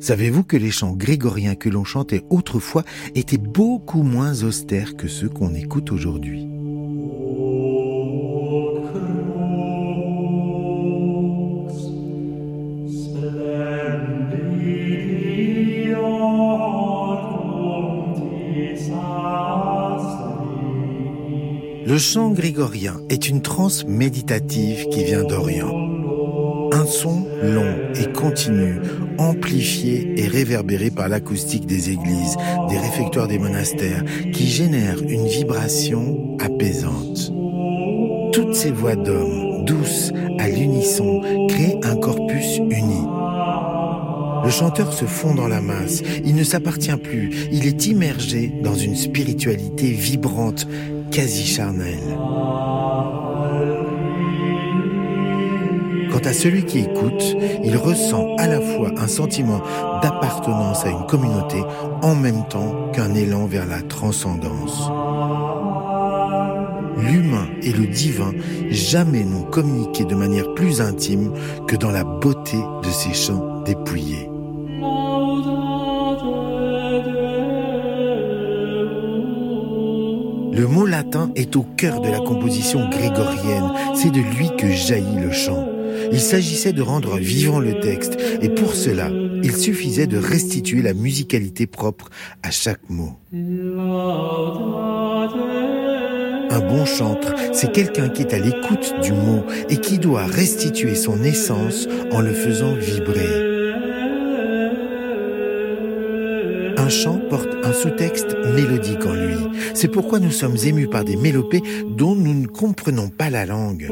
Savez-vous 0.00 0.42
que 0.42 0.56
les 0.56 0.72
chants 0.72 0.96
grégoriens 0.96 1.54
que 1.54 1.68
l'on 1.68 1.84
chantait 1.84 2.24
autrefois 2.30 2.82
étaient 3.14 3.38
beaucoup 3.38 4.02
moins 4.02 4.42
austères 4.42 4.96
que 4.96 5.06
ceux 5.06 5.28
qu'on 5.28 5.54
écoute 5.54 5.92
aujourd'hui? 5.92 6.55
Chant 22.12 22.30
grégorien 22.30 23.00
est 23.08 23.28
une 23.28 23.42
transe 23.42 23.84
méditative 23.84 24.86
qui 24.90 25.02
vient 25.02 25.24
d'Orient. 25.24 25.72
Un 26.72 26.86
son 26.86 27.26
long 27.42 27.74
et 27.96 28.12
continu, 28.12 28.80
amplifié 29.18 30.22
et 30.22 30.28
réverbéré 30.28 30.90
par 30.90 31.08
l'acoustique 31.08 31.66
des 31.66 31.90
églises, 31.90 32.36
des 32.68 32.78
réfectoires 32.78 33.26
des 33.26 33.40
monastères, 33.40 34.04
qui 34.32 34.46
génère 34.46 35.02
une 35.02 35.26
vibration 35.26 36.36
apaisante. 36.38 37.32
Toutes 38.32 38.54
ces 38.54 38.70
voix 38.70 38.94
d'hommes, 38.94 39.64
douces, 39.64 40.12
à 40.38 40.48
l'unisson, 40.48 41.22
créent 41.48 41.80
un 41.82 41.96
corpus 41.96 42.58
uni. 42.58 43.02
Le 44.44 44.50
chanteur 44.50 44.92
se 44.92 45.06
fond 45.06 45.34
dans 45.34 45.48
la 45.48 45.60
masse, 45.60 46.04
il 46.24 46.36
ne 46.36 46.44
s'appartient 46.44 46.96
plus, 46.98 47.48
il 47.50 47.66
est 47.66 47.88
immergé 47.88 48.52
dans 48.62 48.76
une 48.76 48.94
spiritualité 48.94 49.90
vibrante, 49.90 50.68
quasi 51.10 51.44
charnel. 51.44 51.98
Quant 56.10 56.22
à 56.24 56.32
celui 56.32 56.64
qui 56.64 56.80
écoute, 56.80 57.36
il 57.62 57.76
ressent 57.76 58.36
à 58.38 58.46
la 58.46 58.60
fois 58.60 58.90
un 58.96 59.06
sentiment 59.06 59.60
d'appartenance 60.02 60.84
à 60.84 60.90
une 60.90 61.06
communauté 61.06 61.62
en 62.02 62.14
même 62.14 62.46
temps 62.48 62.90
qu'un 62.92 63.14
élan 63.14 63.46
vers 63.46 63.66
la 63.66 63.82
transcendance. 63.82 64.90
L'humain 66.98 67.46
et 67.62 67.72
le 67.72 67.86
divin 67.86 68.32
jamais 68.70 69.24
n'ont 69.24 69.42
communiqué 69.42 70.04
de 70.04 70.14
manière 70.14 70.54
plus 70.54 70.80
intime 70.80 71.32
que 71.66 71.76
dans 71.76 71.90
la 71.90 72.04
beauté 72.04 72.56
de 72.82 72.90
ces 72.90 73.12
chants 73.12 73.62
dépouillés. 73.64 74.30
Le 80.56 80.66
mot 80.66 80.86
latin 80.86 81.30
est 81.36 81.54
au 81.56 81.62
cœur 81.62 82.00
de 82.00 82.08
la 82.08 82.18
composition 82.20 82.88
grégorienne. 82.88 83.72
C'est 83.94 84.10
de 84.10 84.20
lui 84.20 84.48
que 84.56 84.70
jaillit 84.70 85.20
le 85.20 85.30
chant. 85.30 85.68
Il 86.10 86.18
s'agissait 86.20 86.72
de 86.72 86.80
rendre 86.80 87.18
vivant 87.18 87.60
le 87.60 87.78
texte, 87.80 88.16
et 88.40 88.48
pour 88.48 88.74
cela, 88.74 89.10
il 89.42 89.54
suffisait 89.54 90.06
de 90.06 90.16
restituer 90.16 90.80
la 90.80 90.94
musicalité 90.94 91.66
propre 91.66 92.08
à 92.42 92.50
chaque 92.50 92.88
mot. 92.88 93.18
Un 96.48 96.60
bon 96.60 96.86
chantre, 96.86 97.34
c'est 97.52 97.72
quelqu'un 97.72 98.08
qui 98.08 98.22
est 98.22 98.32
à 98.32 98.38
l'écoute 98.38 98.94
du 99.02 99.12
mot 99.12 99.42
et 99.68 99.76
qui 99.76 99.98
doit 99.98 100.24
restituer 100.24 100.94
son 100.94 101.22
essence 101.22 101.86
en 102.12 102.22
le 102.22 102.32
faisant 102.32 102.72
vibrer. 102.74 103.55
Un 106.86 106.88
chant 106.88 107.18
porte 107.28 107.48
un 107.64 107.72
sous-texte 107.72 108.36
mélodique 108.54 109.04
en 109.04 109.12
lui. 109.12 109.34
C'est 109.74 109.88
pourquoi 109.88 110.20
nous 110.20 110.30
sommes 110.30 110.56
émus 110.64 110.86
par 110.86 111.02
des 111.02 111.16
mélopées 111.16 111.64
dont 111.88 112.14
nous 112.14 112.32
ne 112.32 112.46
comprenons 112.46 113.08
pas 113.08 113.28
la 113.28 113.44
langue. 113.44 113.88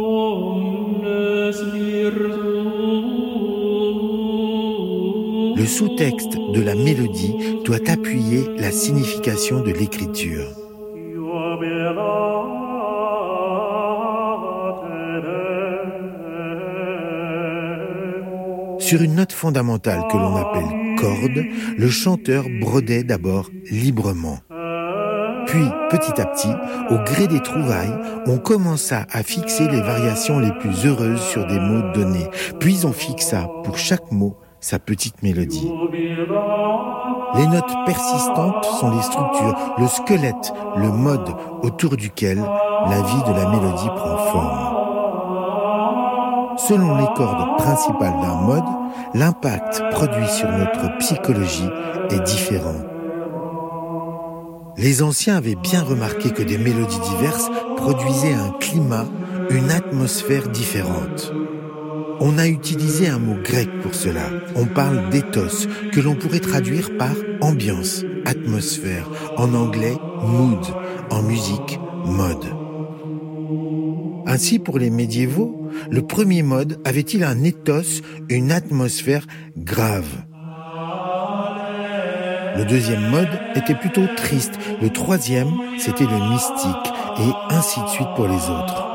Le 5.57 5.67
sous-texte 5.67 6.37
de 6.55 6.63
la 6.63 6.77
mélodie 6.77 7.35
doit 7.65 7.81
appuyer 7.89 8.49
la 8.59 8.71
signification 8.71 9.59
de 9.59 9.73
l'écriture. 9.73 10.47
Sur 18.79 19.03
une 19.03 19.17
note 19.17 19.33
fondamentale 19.33 20.05
que 20.13 20.17
l'on 20.17 20.37
appelle 20.37 20.84
le 21.77 21.89
chanteur 21.89 22.47
brodait 22.61 23.05
d'abord 23.05 23.51
librement. 23.71 24.39
Puis, 25.47 25.67
petit 25.91 26.21
à 26.21 26.27
petit, 26.27 26.49
au 26.91 26.97
gré 27.05 27.27
des 27.27 27.41
trouvailles, 27.41 27.95
on 28.27 28.39
commença 28.39 29.07
à 29.13 29.23
fixer 29.23 29.69
les 29.69 29.81
variations 29.81 30.39
les 30.39 30.53
plus 30.53 30.87
heureuses 30.87 31.21
sur 31.21 31.47
des 31.47 31.61
mots 31.61 31.93
donnés. 31.95 32.29
Puis 32.61 32.85
on 32.85 32.93
fixa 32.93 33.49
pour 33.63 33.79
chaque 33.79 34.11
mot 34.11 34.37
sa 34.61 34.79
petite 34.79 35.23
mélodie. 35.23 35.71
Les 37.37 37.47
notes 37.47 37.75
persistantes 37.87 38.65
sont 38.81 38.97
les 38.97 39.03
structures, 39.03 39.75
le 39.79 39.87
squelette, 39.87 40.53
le 40.77 40.89
mode 40.89 41.29
autour 41.63 41.97
duquel 41.97 42.39
la 42.39 43.03
vie 43.03 43.23
de 43.27 43.39
la 43.39 43.51
mélodie 43.51 43.89
prend 43.95 44.17
forme. 44.17 44.74
Selon 46.57 46.97
les 46.97 47.07
cordes 47.17 47.57
principales 47.59 48.21
d'un 48.21 48.37
mode, 48.37 48.65
l'impact 49.15 49.83
produit 49.91 50.29
sur 50.29 50.49
notre 50.49 50.97
psychologie 50.99 51.69
est 52.11 52.21
différent. 52.21 52.77
Les 54.77 55.03
anciens 55.03 55.37
avaient 55.37 55.57
bien 55.57 55.83
remarqué 55.83 56.31
que 56.31 56.43
des 56.43 56.59
mélodies 56.59 57.01
diverses 57.01 57.51
produisaient 57.77 58.35
un 58.35 58.51
climat, 58.61 59.07
une 59.51 59.71
atmosphère 59.71 60.49
différente. 60.49 61.33
On 62.21 62.39
a 62.39 62.47
utilisé 62.47 63.09
un 63.09 63.19
mot 63.19 63.37
grec 63.43 63.69
pour 63.83 63.95
cela. 63.95 64.23
On 64.55 64.67
parle 64.67 65.11
d'éthos, 65.11 65.67
que 65.93 66.01
l'on 66.01 66.15
pourrait 66.15 66.41
traduire 66.41 66.97
par 66.97 67.15
ambiance, 67.41 68.05
atmosphère, 68.25 69.09
en 69.37 69.55
anglais 69.55 69.97
mood, 70.23 70.65
en 71.11 71.23
musique 71.23 71.79
mode. 72.05 72.64
Ainsi, 74.27 74.59
pour 74.59 74.79
les 74.79 74.91
médiévaux, 74.91 75.69
le 75.91 76.03
premier 76.03 76.43
mode 76.43 76.81
avait-il 76.85 77.25
un 77.25 77.43
éthos, 77.43 78.03
une 78.29 78.53
atmosphère 78.53 79.27
grave? 79.57 80.25
Le 82.57 82.65
deuxième 82.65 83.11
mode 83.11 83.29
était 83.57 83.75
plutôt 83.75 84.07
triste. 84.17 84.59
Le 84.81 84.89
troisième, 84.91 85.51
c'était 85.79 86.07
le 86.07 86.31
mystique. 86.31 86.93
Et 87.19 87.55
ainsi 87.55 87.81
de 87.81 87.89
suite 87.89 88.09
pour 88.17 88.27
les 88.27 88.35
autres. 88.35 88.95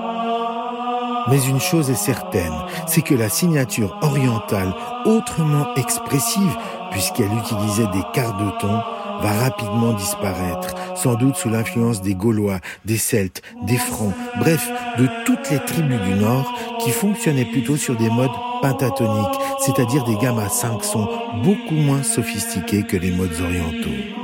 Mais 1.29 1.43
une 1.47 1.59
chose 1.59 1.89
est 1.91 1.95
certaine, 1.95 2.53
c'est 2.87 3.01
que 3.01 3.13
la 3.13 3.29
signature 3.29 3.97
orientale, 4.01 4.73
autrement 5.05 5.75
expressive, 5.75 6.57
puisqu'elle 6.89 7.31
utilisait 7.33 7.87
des 7.93 8.03
quarts 8.13 8.37
de 8.37 8.49
ton, 8.59 8.79
va 9.21 9.31
rapidement 9.31 9.93
disparaître, 9.93 10.75
sans 10.95 11.15
doute 11.15 11.35
sous 11.35 11.49
l'influence 11.49 12.01
des 12.01 12.15
Gaulois, 12.15 12.59
des 12.85 12.97
Celtes, 12.97 13.41
des 13.63 13.77
Francs, 13.77 14.13
bref, 14.37 14.69
de 14.97 15.07
toutes 15.25 15.49
les 15.49 15.59
tribus 15.59 16.01
du 16.01 16.15
Nord 16.15 16.53
qui 16.83 16.91
fonctionnaient 16.91 17.45
plutôt 17.45 17.77
sur 17.77 17.95
des 17.95 18.09
modes 18.09 18.29
pentatoniques, 18.61 19.39
c'est-à-dire 19.59 20.03
des 20.03 20.15
gammes 20.15 20.39
à 20.39 20.49
cinq 20.49 20.83
sons 20.83 21.07
beaucoup 21.43 21.75
moins 21.75 22.03
sophistiqués 22.03 22.83
que 22.83 22.97
les 22.97 23.11
modes 23.11 23.39
orientaux. 23.41 24.18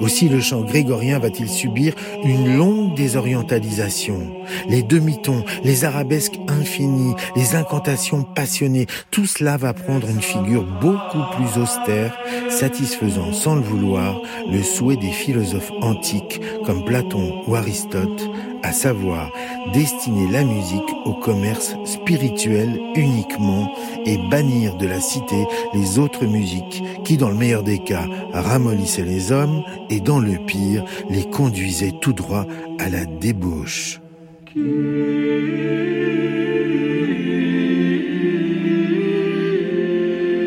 Aussi 0.00 0.28
le 0.28 0.40
chant 0.40 0.62
grégorien 0.62 1.18
va-t-il 1.18 1.48
subir 1.48 1.94
une 2.24 2.56
longue 2.56 2.94
désorientalisation. 2.94 4.20
Les 4.68 4.82
demi-tons, 4.82 5.44
les 5.64 5.84
arabesques 5.84 6.38
infinies, 6.48 7.14
les 7.34 7.54
incantations 7.54 8.22
passionnées, 8.22 8.86
tout 9.10 9.26
cela 9.26 9.56
va 9.56 9.72
prendre 9.72 10.08
une 10.08 10.20
figure 10.20 10.66
beaucoup 10.80 11.22
plus 11.36 11.60
austère, 11.60 12.16
satisfaisant 12.50 13.32
sans 13.32 13.54
le 13.54 13.62
vouloir 13.62 14.20
le 14.50 14.62
souhait 14.62 14.96
des 14.96 15.10
philosophes 15.10 15.72
antiques 15.80 16.40
comme 16.64 16.84
Platon 16.84 17.42
ou 17.46 17.54
Aristote, 17.54 18.28
à 18.66 18.72
savoir 18.72 19.30
destiner 19.72 20.26
la 20.32 20.42
musique 20.42 20.92
au 21.04 21.12
commerce 21.12 21.76
spirituel 21.84 22.80
uniquement 22.96 23.72
et 24.04 24.18
bannir 24.28 24.76
de 24.76 24.88
la 24.88 25.00
cité 25.00 25.36
les 25.72 26.00
autres 26.00 26.26
musiques 26.26 26.82
qui, 27.04 27.16
dans 27.16 27.28
le 27.28 27.36
meilleur 27.36 27.62
des 27.62 27.78
cas, 27.78 28.06
ramollissaient 28.32 29.04
les 29.04 29.30
hommes 29.30 29.62
et, 29.88 30.00
dans 30.00 30.18
le 30.18 30.44
pire, 30.46 30.84
les 31.08 31.30
conduisaient 31.30 31.94
tout 32.00 32.12
droit 32.12 32.44
à 32.80 32.88
la 32.88 33.04
débauche. 33.04 34.00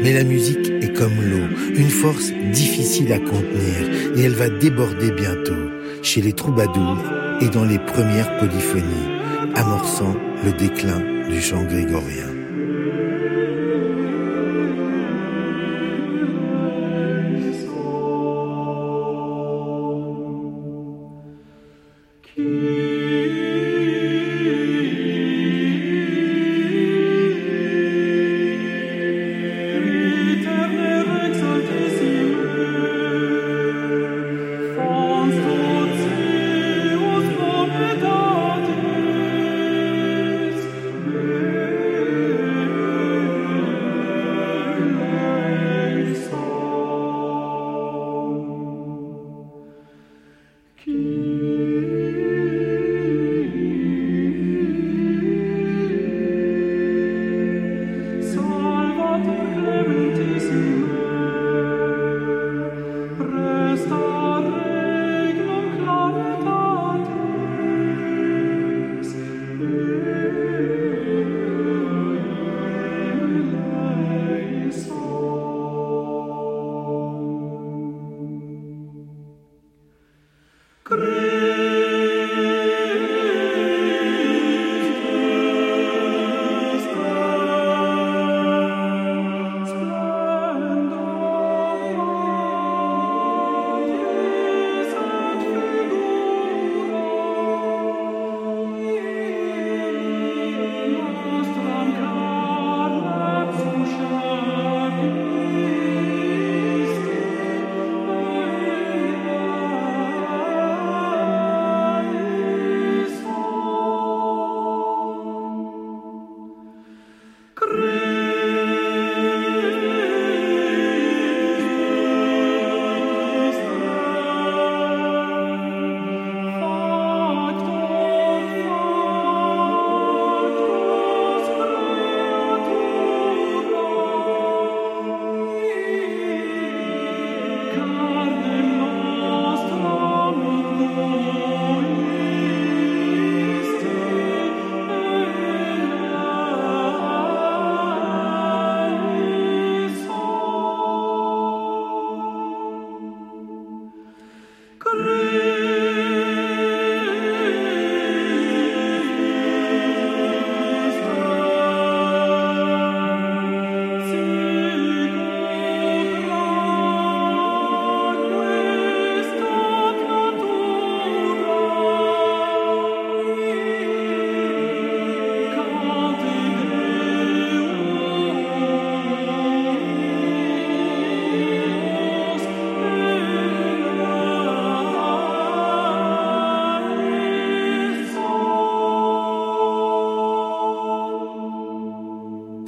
Mais 0.03 0.13
la 0.13 0.25
musique 0.25 0.69
est 0.82 0.93
comme 0.93 1.21
l'eau, 1.21 1.47
une 1.73 1.89
force 1.89 2.34
difficile 2.51 3.13
à 3.13 3.19
contenir, 3.19 4.17
et 4.17 4.23
elle 4.23 4.36
va 4.36 4.49
déborder 4.49 5.12
bientôt, 5.12 5.69
chez 6.01 6.21
les 6.21 6.34
troubadours 6.34 6.97
et 7.41 7.49
dans 7.49 7.65
les 7.65 7.80
premières 7.80 8.38
polyphonies, 8.38 9.10
amorçant 9.56 10.15
le 10.43 10.52
déclin 10.54 10.99
du 11.30 11.41
chant 11.41 11.63
grégorien. 11.63 12.38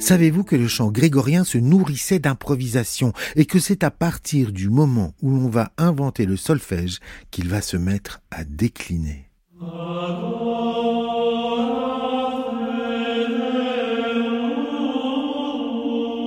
Savez-vous 0.02 0.42
que 0.42 0.56
le 0.56 0.66
chant 0.66 0.90
grégorien 0.90 1.44
se 1.44 1.58
nourrissait 1.58 2.18
d'improvisation 2.18 3.12
et 3.36 3.44
que 3.44 3.60
c'est 3.60 3.84
à 3.84 3.92
partir 3.92 4.50
du 4.50 4.68
moment 4.68 5.14
où 5.22 5.30
l'on 5.30 5.48
va 5.48 5.70
inventer 5.78 6.26
le 6.26 6.36
solfège 6.36 6.98
qu'il 7.30 7.48
va 7.48 7.62
se 7.62 7.76
mettre 7.76 8.20
à 8.32 8.42
décliner? 8.42 9.30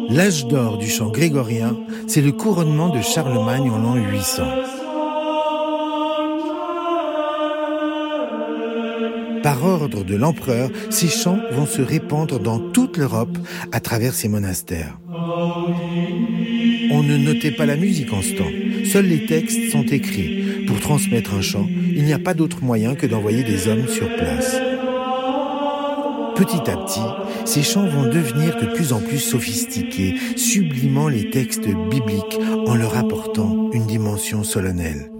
L'âge 0.09 0.47
d'or 0.47 0.77
du 0.77 0.87
chant 0.87 1.11
grégorien, 1.11 1.75
c'est 2.07 2.21
le 2.21 2.31
couronnement 2.31 2.95
de 2.95 3.01
Charlemagne 3.01 3.69
en 3.69 3.77
l'an 3.77 3.95
800. 3.95 4.74
Par 9.45 9.63
ordre 9.63 10.03
de 10.03 10.15
l'empereur, 10.15 10.71
ces 10.89 11.07
chants 11.07 11.37
vont 11.51 11.67
se 11.67 11.83
répandre 11.83 12.39
dans 12.39 12.57
toute 12.57 12.97
l'Europe 12.97 13.37
à 13.71 13.79
travers 13.79 14.15
ces 14.15 14.27
monastères. 14.27 14.97
On 16.89 17.03
ne 17.03 17.15
notait 17.15 17.51
pas 17.51 17.67
la 17.67 17.75
musique 17.75 18.11
en 18.11 18.23
ce 18.23 18.33
temps. 18.33 18.49
Seuls 18.91 19.05
les 19.05 19.27
textes 19.27 19.69
sont 19.69 19.83
écrits. 19.83 20.65
Pour 20.65 20.79
transmettre 20.79 21.35
un 21.35 21.41
chant, 21.41 21.67
il 21.69 22.05
n'y 22.05 22.13
a 22.13 22.17
pas 22.17 22.33
d'autre 22.33 22.63
moyen 22.63 22.95
que 22.95 23.05
d'envoyer 23.05 23.43
des 23.43 23.67
hommes 23.67 23.87
sur 23.87 24.07
place. 24.15 24.55
Petit 26.35 26.67
à 26.67 26.77
petit, 26.77 26.99
ces 27.45 27.61
chants 27.61 27.87
vont 27.87 28.09
devenir 28.09 28.59
de 28.59 28.73
plus 28.73 28.93
en 28.93 28.99
plus 28.99 29.19
sophistiqués, 29.19 30.15
sublimant 30.37 31.07
les 31.07 31.29
textes 31.29 31.69
bibliques 31.91 32.39
en 32.65 32.73
leur 32.73 32.97
apportant 32.97 33.69
une 33.73 33.85
dimension 33.85 34.43
solennelle. 34.43 35.11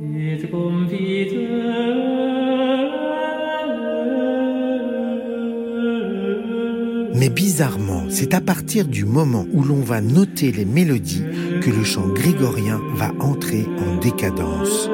Mais 7.17 7.30
bizarrement, 7.30 8.04
c'est 8.10 8.34
à 8.34 8.41
partir 8.41 8.86
du 8.86 9.06
moment 9.06 9.45
où 9.54 9.63
l'on 9.63 9.80
va 9.80 10.01
noter 10.01 10.51
les 10.51 10.65
mélodies 10.65 11.23
que 11.62 11.69
le 11.69 11.84
chant 11.84 12.08
grégorien 12.10 12.82
va 12.95 13.12
entrer 13.21 13.65
en 13.80 13.97
décadence. 13.97 14.89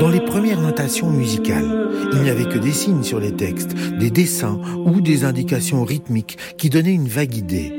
Dans 0.00 0.08
les 0.08 0.20
premières 0.20 0.60
notations 0.60 1.10
musicales, 1.10 1.90
il 2.12 2.22
n'y 2.22 2.30
avait 2.30 2.48
que 2.48 2.58
des 2.58 2.72
signes 2.72 3.02
sur 3.02 3.20
les 3.20 3.32
textes, 3.32 3.74
des 3.98 4.10
dessins 4.10 4.58
ou 4.86 5.00
des 5.02 5.24
indications 5.24 5.84
rythmiques 5.84 6.38
qui 6.56 6.70
donnaient 6.70 6.94
une 6.94 7.08
vague 7.08 7.36
idée. 7.36 7.72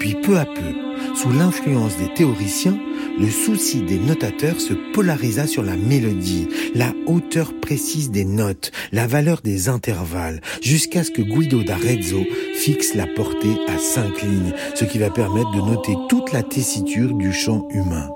Puis 0.00 0.16
peu 0.20 0.38
à 0.38 0.44
peu, 0.44 1.14
sous 1.14 1.30
l'influence 1.30 1.96
des 1.96 2.12
théoriciens, 2.14 2.78
le 3.20 3.28
souci 3.28 3.82
des 3.82 3.98
notateurs 3.98 4.60
se 4.60 4.72
polarisa 4.94 5.46
sur 5.46 5.62
la 5.62 5.76
mélodie, 5.76 6.48
la 6.74 6.92
hauteur 7.06 7.52
précise 7.60 8.10
des 8.10 8.24
notes, 8.24 8.72
la 8.92 9.06
valeur 9.06 9.42
des 9.42 9.68
intervalles, 9.68 10.40
jusqu'à 10.62 11.04
ce 11.04 11.10
que 11.10 11.20
Guido 11.20 11.62
d'Arezzo 11.62 12.24
fixe 12.54 12.94
la 12.94 13.06
portée 13.06 13.56
à 13.68 13.78
cinq 13.78 14.22
lignes, 14.22 14.54
ce 14.74 14.86
qui 14.86 14.98
va 14.98 15.10
permettre 15.10 15.50
de 15.50 15.60
noter 15.60 15.94
toute 16.08 16.32
la 16.32 16.42
tessiture 16.42 17.14
du 17.14 17.32
chant 17.32 17.68
humain. 17.70 18.08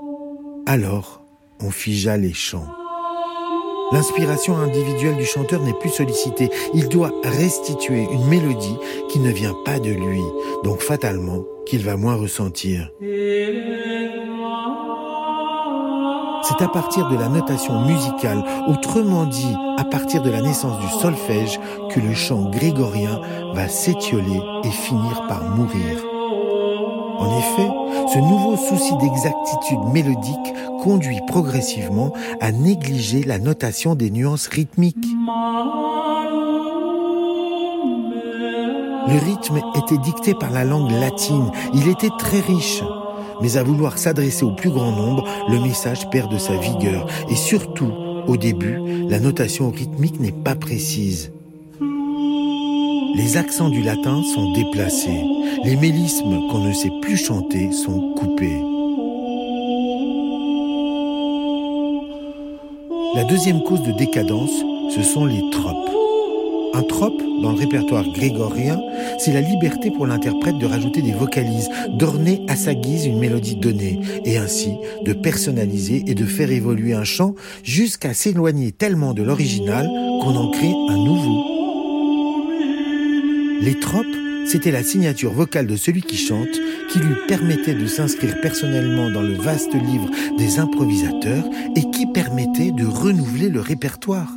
Alors, 0.65 1.23
on 1.61 1.69
figea 1.69 2.17
les 2.17 2.33
chants. 2.33 2.84
L'inspiration 3.91 4.57
individuelle 4.57 5.15
du 5.15 5.25
chanteur 5.25 5.61
n'est 5.61 5.73
plus 5.73 5.89
sollicitée. 5.89 6.49
Il 6.73 6.89
doit 6.89 7.11
restituer 7.23 8.07
une 8.11 8.25
mélodie 8.27 8.77
qui 9.09 9.19
ne 9.19 9.31
vient 9.31 9.55
pas 9.63 9.79
de 9.79 9.91
lui, 9.91 10.21
donc 10.63 10.81
fatalement 10.81 11.43
qu'il 11.65 11.83
va 11.83 11.95
moins 11.95 12.15
ressentir. 12.15 12.91
C'est 16.43 16.63
à 16.63 16.67
partir 16.67 17.09
de 17.09 17.17
la 17.17 17.27
notation 17.27 17.85
musicale, 17.85 18.43
autrement 18.67 19.25
dit 19.25 19.55
à 19.77 19.83
partir 19.83 20.21
de 20.21 20.29
la 20.29 20.41
naissance 20.41 20.79
du 20.79 20.87
solfège, 20.99 21.59
que 21.91 21.99
le 21.99 22.13
chant 22.13 22.49
grégorien 22.49 23.19
va 23.53 23.67
s'étioler 23.67 24.39
et 24.63 24.71
finir 24.71 25.25
par 25.27 25.43
mourir. 25.43 26.14
En 27.17 27.37
effet, 27.37 27.69
ce 28.13 28.19
nouveau 28.19 28.57
souci 28.57 28.95
d'exactitude 28.97 29.79
mélodique 29.93 30.53
conduit 30.83 31.19
progressivement 31.27 32.11
à 32.41 32.51
négliger 32.51 33.23
la 33.23 33.39
notation 33.39 33.95
des 33.95 34.11
nuances 34.11 34.47
rythmiques. 34.47 35.07
Le 39.07 39.19
rythme 39.19 39.61
était 39.75 39.97
dicté 39.97 40.33
par 40.33 40.51
la 40.51 40.63
langue 40.63 40.91
latine, 40.91 41.51
il 41.73 41.87
était 41.87 42.09
très 42.17 42.39
riche 42.39 42.83
mais 43.41 43.57
à 43.57 43.63
vouloir 43.63 43.97
s'adresser 43.97 44.43
au 44.43 44.51
plus 44.51 44.69
grand 44.69 44.91
nombre, 44.91 45.27
le 45.49 45.59
message 45.59 46.09
perd 46.09 46.31
de 46.31 46.37
sa 46.37 46.55
vigueur. 46.55 47.05
Et 47.29 47.35
surtout, 47.35 47.91
au 48.27 48.37
début, 48.37 48.79
la 49.09 49.19
notation 49.19 49.69
rythmique 49.71 50.19
n'est 50.19 50.31
pas 50.31 50.55
précise. 50.55 51.31
Les 53.17 53.37
accents 53.37 53.69
du 53.69 53.81
latin 53.81 54.21
sont 54.33 54.51
déplacés. 54.51 55.23
Les 55.63 55.77
mélismes 55.77 56.49
qu'on 56.49 56.59
ne 56.59 56.73
sait 56.73 56.91
plus 57.01 57.15
chanter 57.15 57.71
sont 57.71 58.13
coupés. 58.13 58.61
La 63.15 63.23
deuxième 63.23 63.63
cause 63.63 63.83
de 63.83 63.93
décadence, 63.93 64.51
ce 64.93 65.01
sont 65.01 65.23
les 65.23 65.41
tropes. 65.49 65.89
Un 66.73 66.83
trope 66.83 67.21
dans 67.41 67.53
le 67.53 67.57
répertoire 67.57 68.03
grégorien, 68.03 68.81
c'est 69.17 69.31
la 69.31 69.39
liberté 69.39 69.91
pour 69.91 70.07
l'interprète 70.07 70.57
de 70.57 70.65
rajouter 70.65 71.01
des 71.01 71.13
vocalises, 71.13 71.69
d'orner 71.97 72.41
à 72.49 72.57
sa 72.57 72.73
guise 72.73 73.05
une 73.05 73.19
mélodie 73.19 73.55
donnée, 73.55 74.01
et 74.25 74.37
ainsi 74.37 74.73
de 75.05 75.13
personnaliser 75.13 76.03
et 76.05 76.15
de 76.15 76.25
faire 76.25 76.51
évoluer 76.51 76.93
un 76.93 77.05
chant 77.05 77.33
jusqu'à 77.63 78.13
s'éloigner 78.13 78.73
tellement 78.73 79.13
de 79.13 79.23
l'original 79.23 79.87
qu'on 80.21 80.35
en 80.35 80.51
crée 80.51 80.73
un 80.89 80.97
nouveau. 80.97 81.54
Les 83.65 83.79
tropes, 83.79 84.05
c'était 84.45 84.69
la 84.69 84.83
signature 84.83 85.33
vocale 85.33 85.65
de 85.65 85.75
celui 85.75 86.03
qui 86.03 86.17
chante, 86.17 86.51
qui 86.91 86.99
lui 86.99 87.15
permettait 87.27 87.73
de 87.73 87.87
s'inscrire 87.87 88.39
personnellement 88.39 89.09
dans 89.09 89.23
le 89.23 89.33
vaste 89.33 89.73
livre 89.73 90.07
des 90.37 90.59
improvisateurs 90.59 91.43
et 91.75 91.89
qui 91.89 92.05
permettait 92.05 92.69
de 92.69 92.85
renouveler 92.85 93.49
le 93.49 93.59
répertoire. 93.61 94.29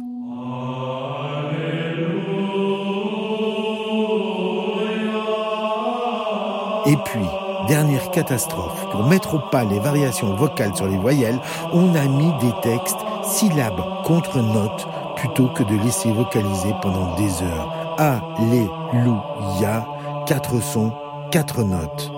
Et 6.87 6.97
puis, 7.05 7.27
dernière 7.69 8.11
catastrophe, 8.13 8.87
pour 8.91 9.07
mettre 9.09 9.35
au 9.35 9.51
pas 9.51 9.65
les 9.65 9.79
variations 9.79 10.37
vocales 10.37 10.75
sur 10.75 10.89
les 10.89 10.97
voyelles, 10.97 11.39
on 11.75 11.95
a 11.95 12.07
mis 12.07 12.33
des 12.41 12.55
textes 12.63 12.97
syllabes 13.25 13.83
contre 14.05 14.39
notes 14.39 14.89
plutôt 15.17 15.49
que 15.49 15.65
de 15.65 15.85
laisser 15.85 16.11
vocaliser 16.13 16.73
pendant 16.81 17.15
des 17.17 17.43
heures. 17.43 17.88
Alléluia, 18.01 19.85
quatre 20.25 20.63
sons, 20.63 20.93
quatre 21.33 21.65
notes. 21.65 22.13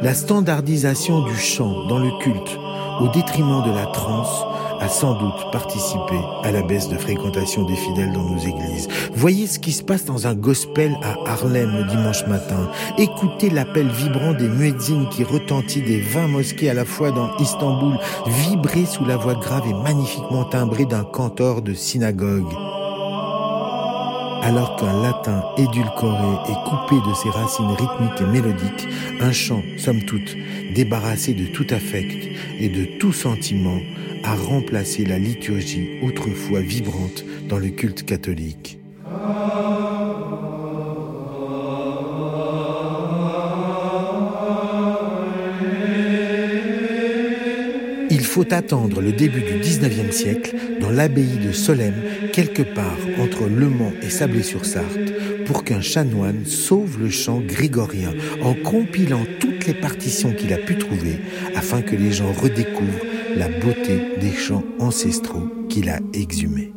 La 0.00 0.14
standardisation 0.14 1.22
du 1.24 1.34
chant 1.36 1.86
dans 1.88 1.98
le 1.98 2.16
culte, 2.20 2.56
au 3.00 3.08
détriment 3.08 3.64
de 3.64 3.72
la 3.72 3.86
trance, 3.86 4.44
a 4.80 4.88
sans 4.88 5.14
doute 5.14 5.52
participé 5.52 6.18
à 6.42 6.50
la 6.50 6.62
baisse 6.62 6.88
de 6.88 6.96
fréquentation 6.96 7.64
des 7.64 7.76
fidèles 7.76 8.12
dans 8.12 8.24
nos 8.24 8.38
églises. 8.38 8.88
Voyez 9.14 9.46
ce 9.46 9.58
qui 9.58 9.72
se 9.72 9.82
passe 9.82 10.04
dans 10.04 10.26
un 10.26 10.34
gospel 10.34 10.96
à 11.02 11.30
Harlem 11.30 11.76
le 11.76 11.84
dimanche 11.84 12.26
matin. 12.26 12.70
Écoutez 12.98 13.50
l'appel 13.50 13.88
vibrant 13.88 14.32
des 14.32 14.48
muezzins 14.48 15.06
qui 15.10 15.22
retentit 15.22 15.82
des 15.82 16.00
20 16.00 16.28
mosquées 16.28 16.70
à 16.70 16.74
la 16.74 16.84
fois 16.84 17.10
dans 17.10 17.36
Istanbul, 17.36 17.98
vibrer 18.26 18.86
sous 18.86 19.04
la 19.04 19.16
voix 19.16 19.34
grave 19.34 19.64
et 19.68 19.74
magnifiquement 19.74 20.44
timbrée 20.44 20.86
d'un 20.86 21.04
cantor 21.04 21.62
de 21.62 21.74
synagogue 21.74 22.48
alors 24.42 24.76
qu'un 24.76 25.02
latin 25.02 25.44
édulcoré 25.58 26.50
est 26.50 26.68
coupé 26.68 26.96
de 27.08 27.14
ses 27.14 27.30
racines 27.30 27.70
rythmiques 27.70 28.20
et 28.20 28.24
mélodiques, 28.24 28.88
un 29.20 29.32
chant, 29.32 29.62
somme 29.76 30.02
toute, 30.02 30.36
débarrassé 30.74 31.34
de 31.34 31.46
tout 31.46 31.66
affect 31.70 32.28
et 32.58 32.68
de 32.68 32.84
tout 32.98 33.12
sentiment, 33.12 33.78
a 34.24 34.34
remplacé 34.34 35.04
la 35.04 35.18
liturgie 35.18 35.98
autrefois 36.02 36.60
vibrante 36.60 37.24
dans 37.48 37.58
le 37.58 37.68
culte 37.68 38.04
catholique. 38.04 38.79
Faut 48.30 48.54
attendre 48.54 49.00
le 49.00 49.10
début 49.10 49.42
du 49.42 49.54
19e 49.54 50.12
siècle 50.12 50.54
dans 50.80 50.90
l'abbaye 50.90 51.38
de 51.44 51.50
Solesmes, 51.50 52.30
quelque 52.32 52.62
part 52.62 52.96
entre 53.18 53.48
Le 53.48 53.68
Mans 53.68 53.92
et 54.02 54.08
Sablé-sur-Sarthe, 54.08 55.44
pour 55.46 55.64
qu'un 55.64 55.80
chanoine 55.80 56.46
sauve 56.46 57.00
le 57.00 57.10
chant 57.10 57.40
grégorien 57.40 58.12
en 58.40 58.54
compilant 58.54 59.24
toutes 59.40 59.66
les 59.66 59.74
partitions 59.74 60.32
qu'il 60.32 60.52
a 60.52 60.58
pu 60.58 60.78
trouver 60.78 61.18
afin 61.56 61.82
que 61.82 61.96
les 61.96 62.12
gens 62.12 62.32
redécouvrent 62.32 63.04
la 63.34 63.48
beauté 63.48 64.00
des 64.20 64.32
chants 64.32 64.64
ancestraux 64.78 65.48
qu'il 65.68 65.88
a 65.88 65.98
exhumés. 66.14 66.72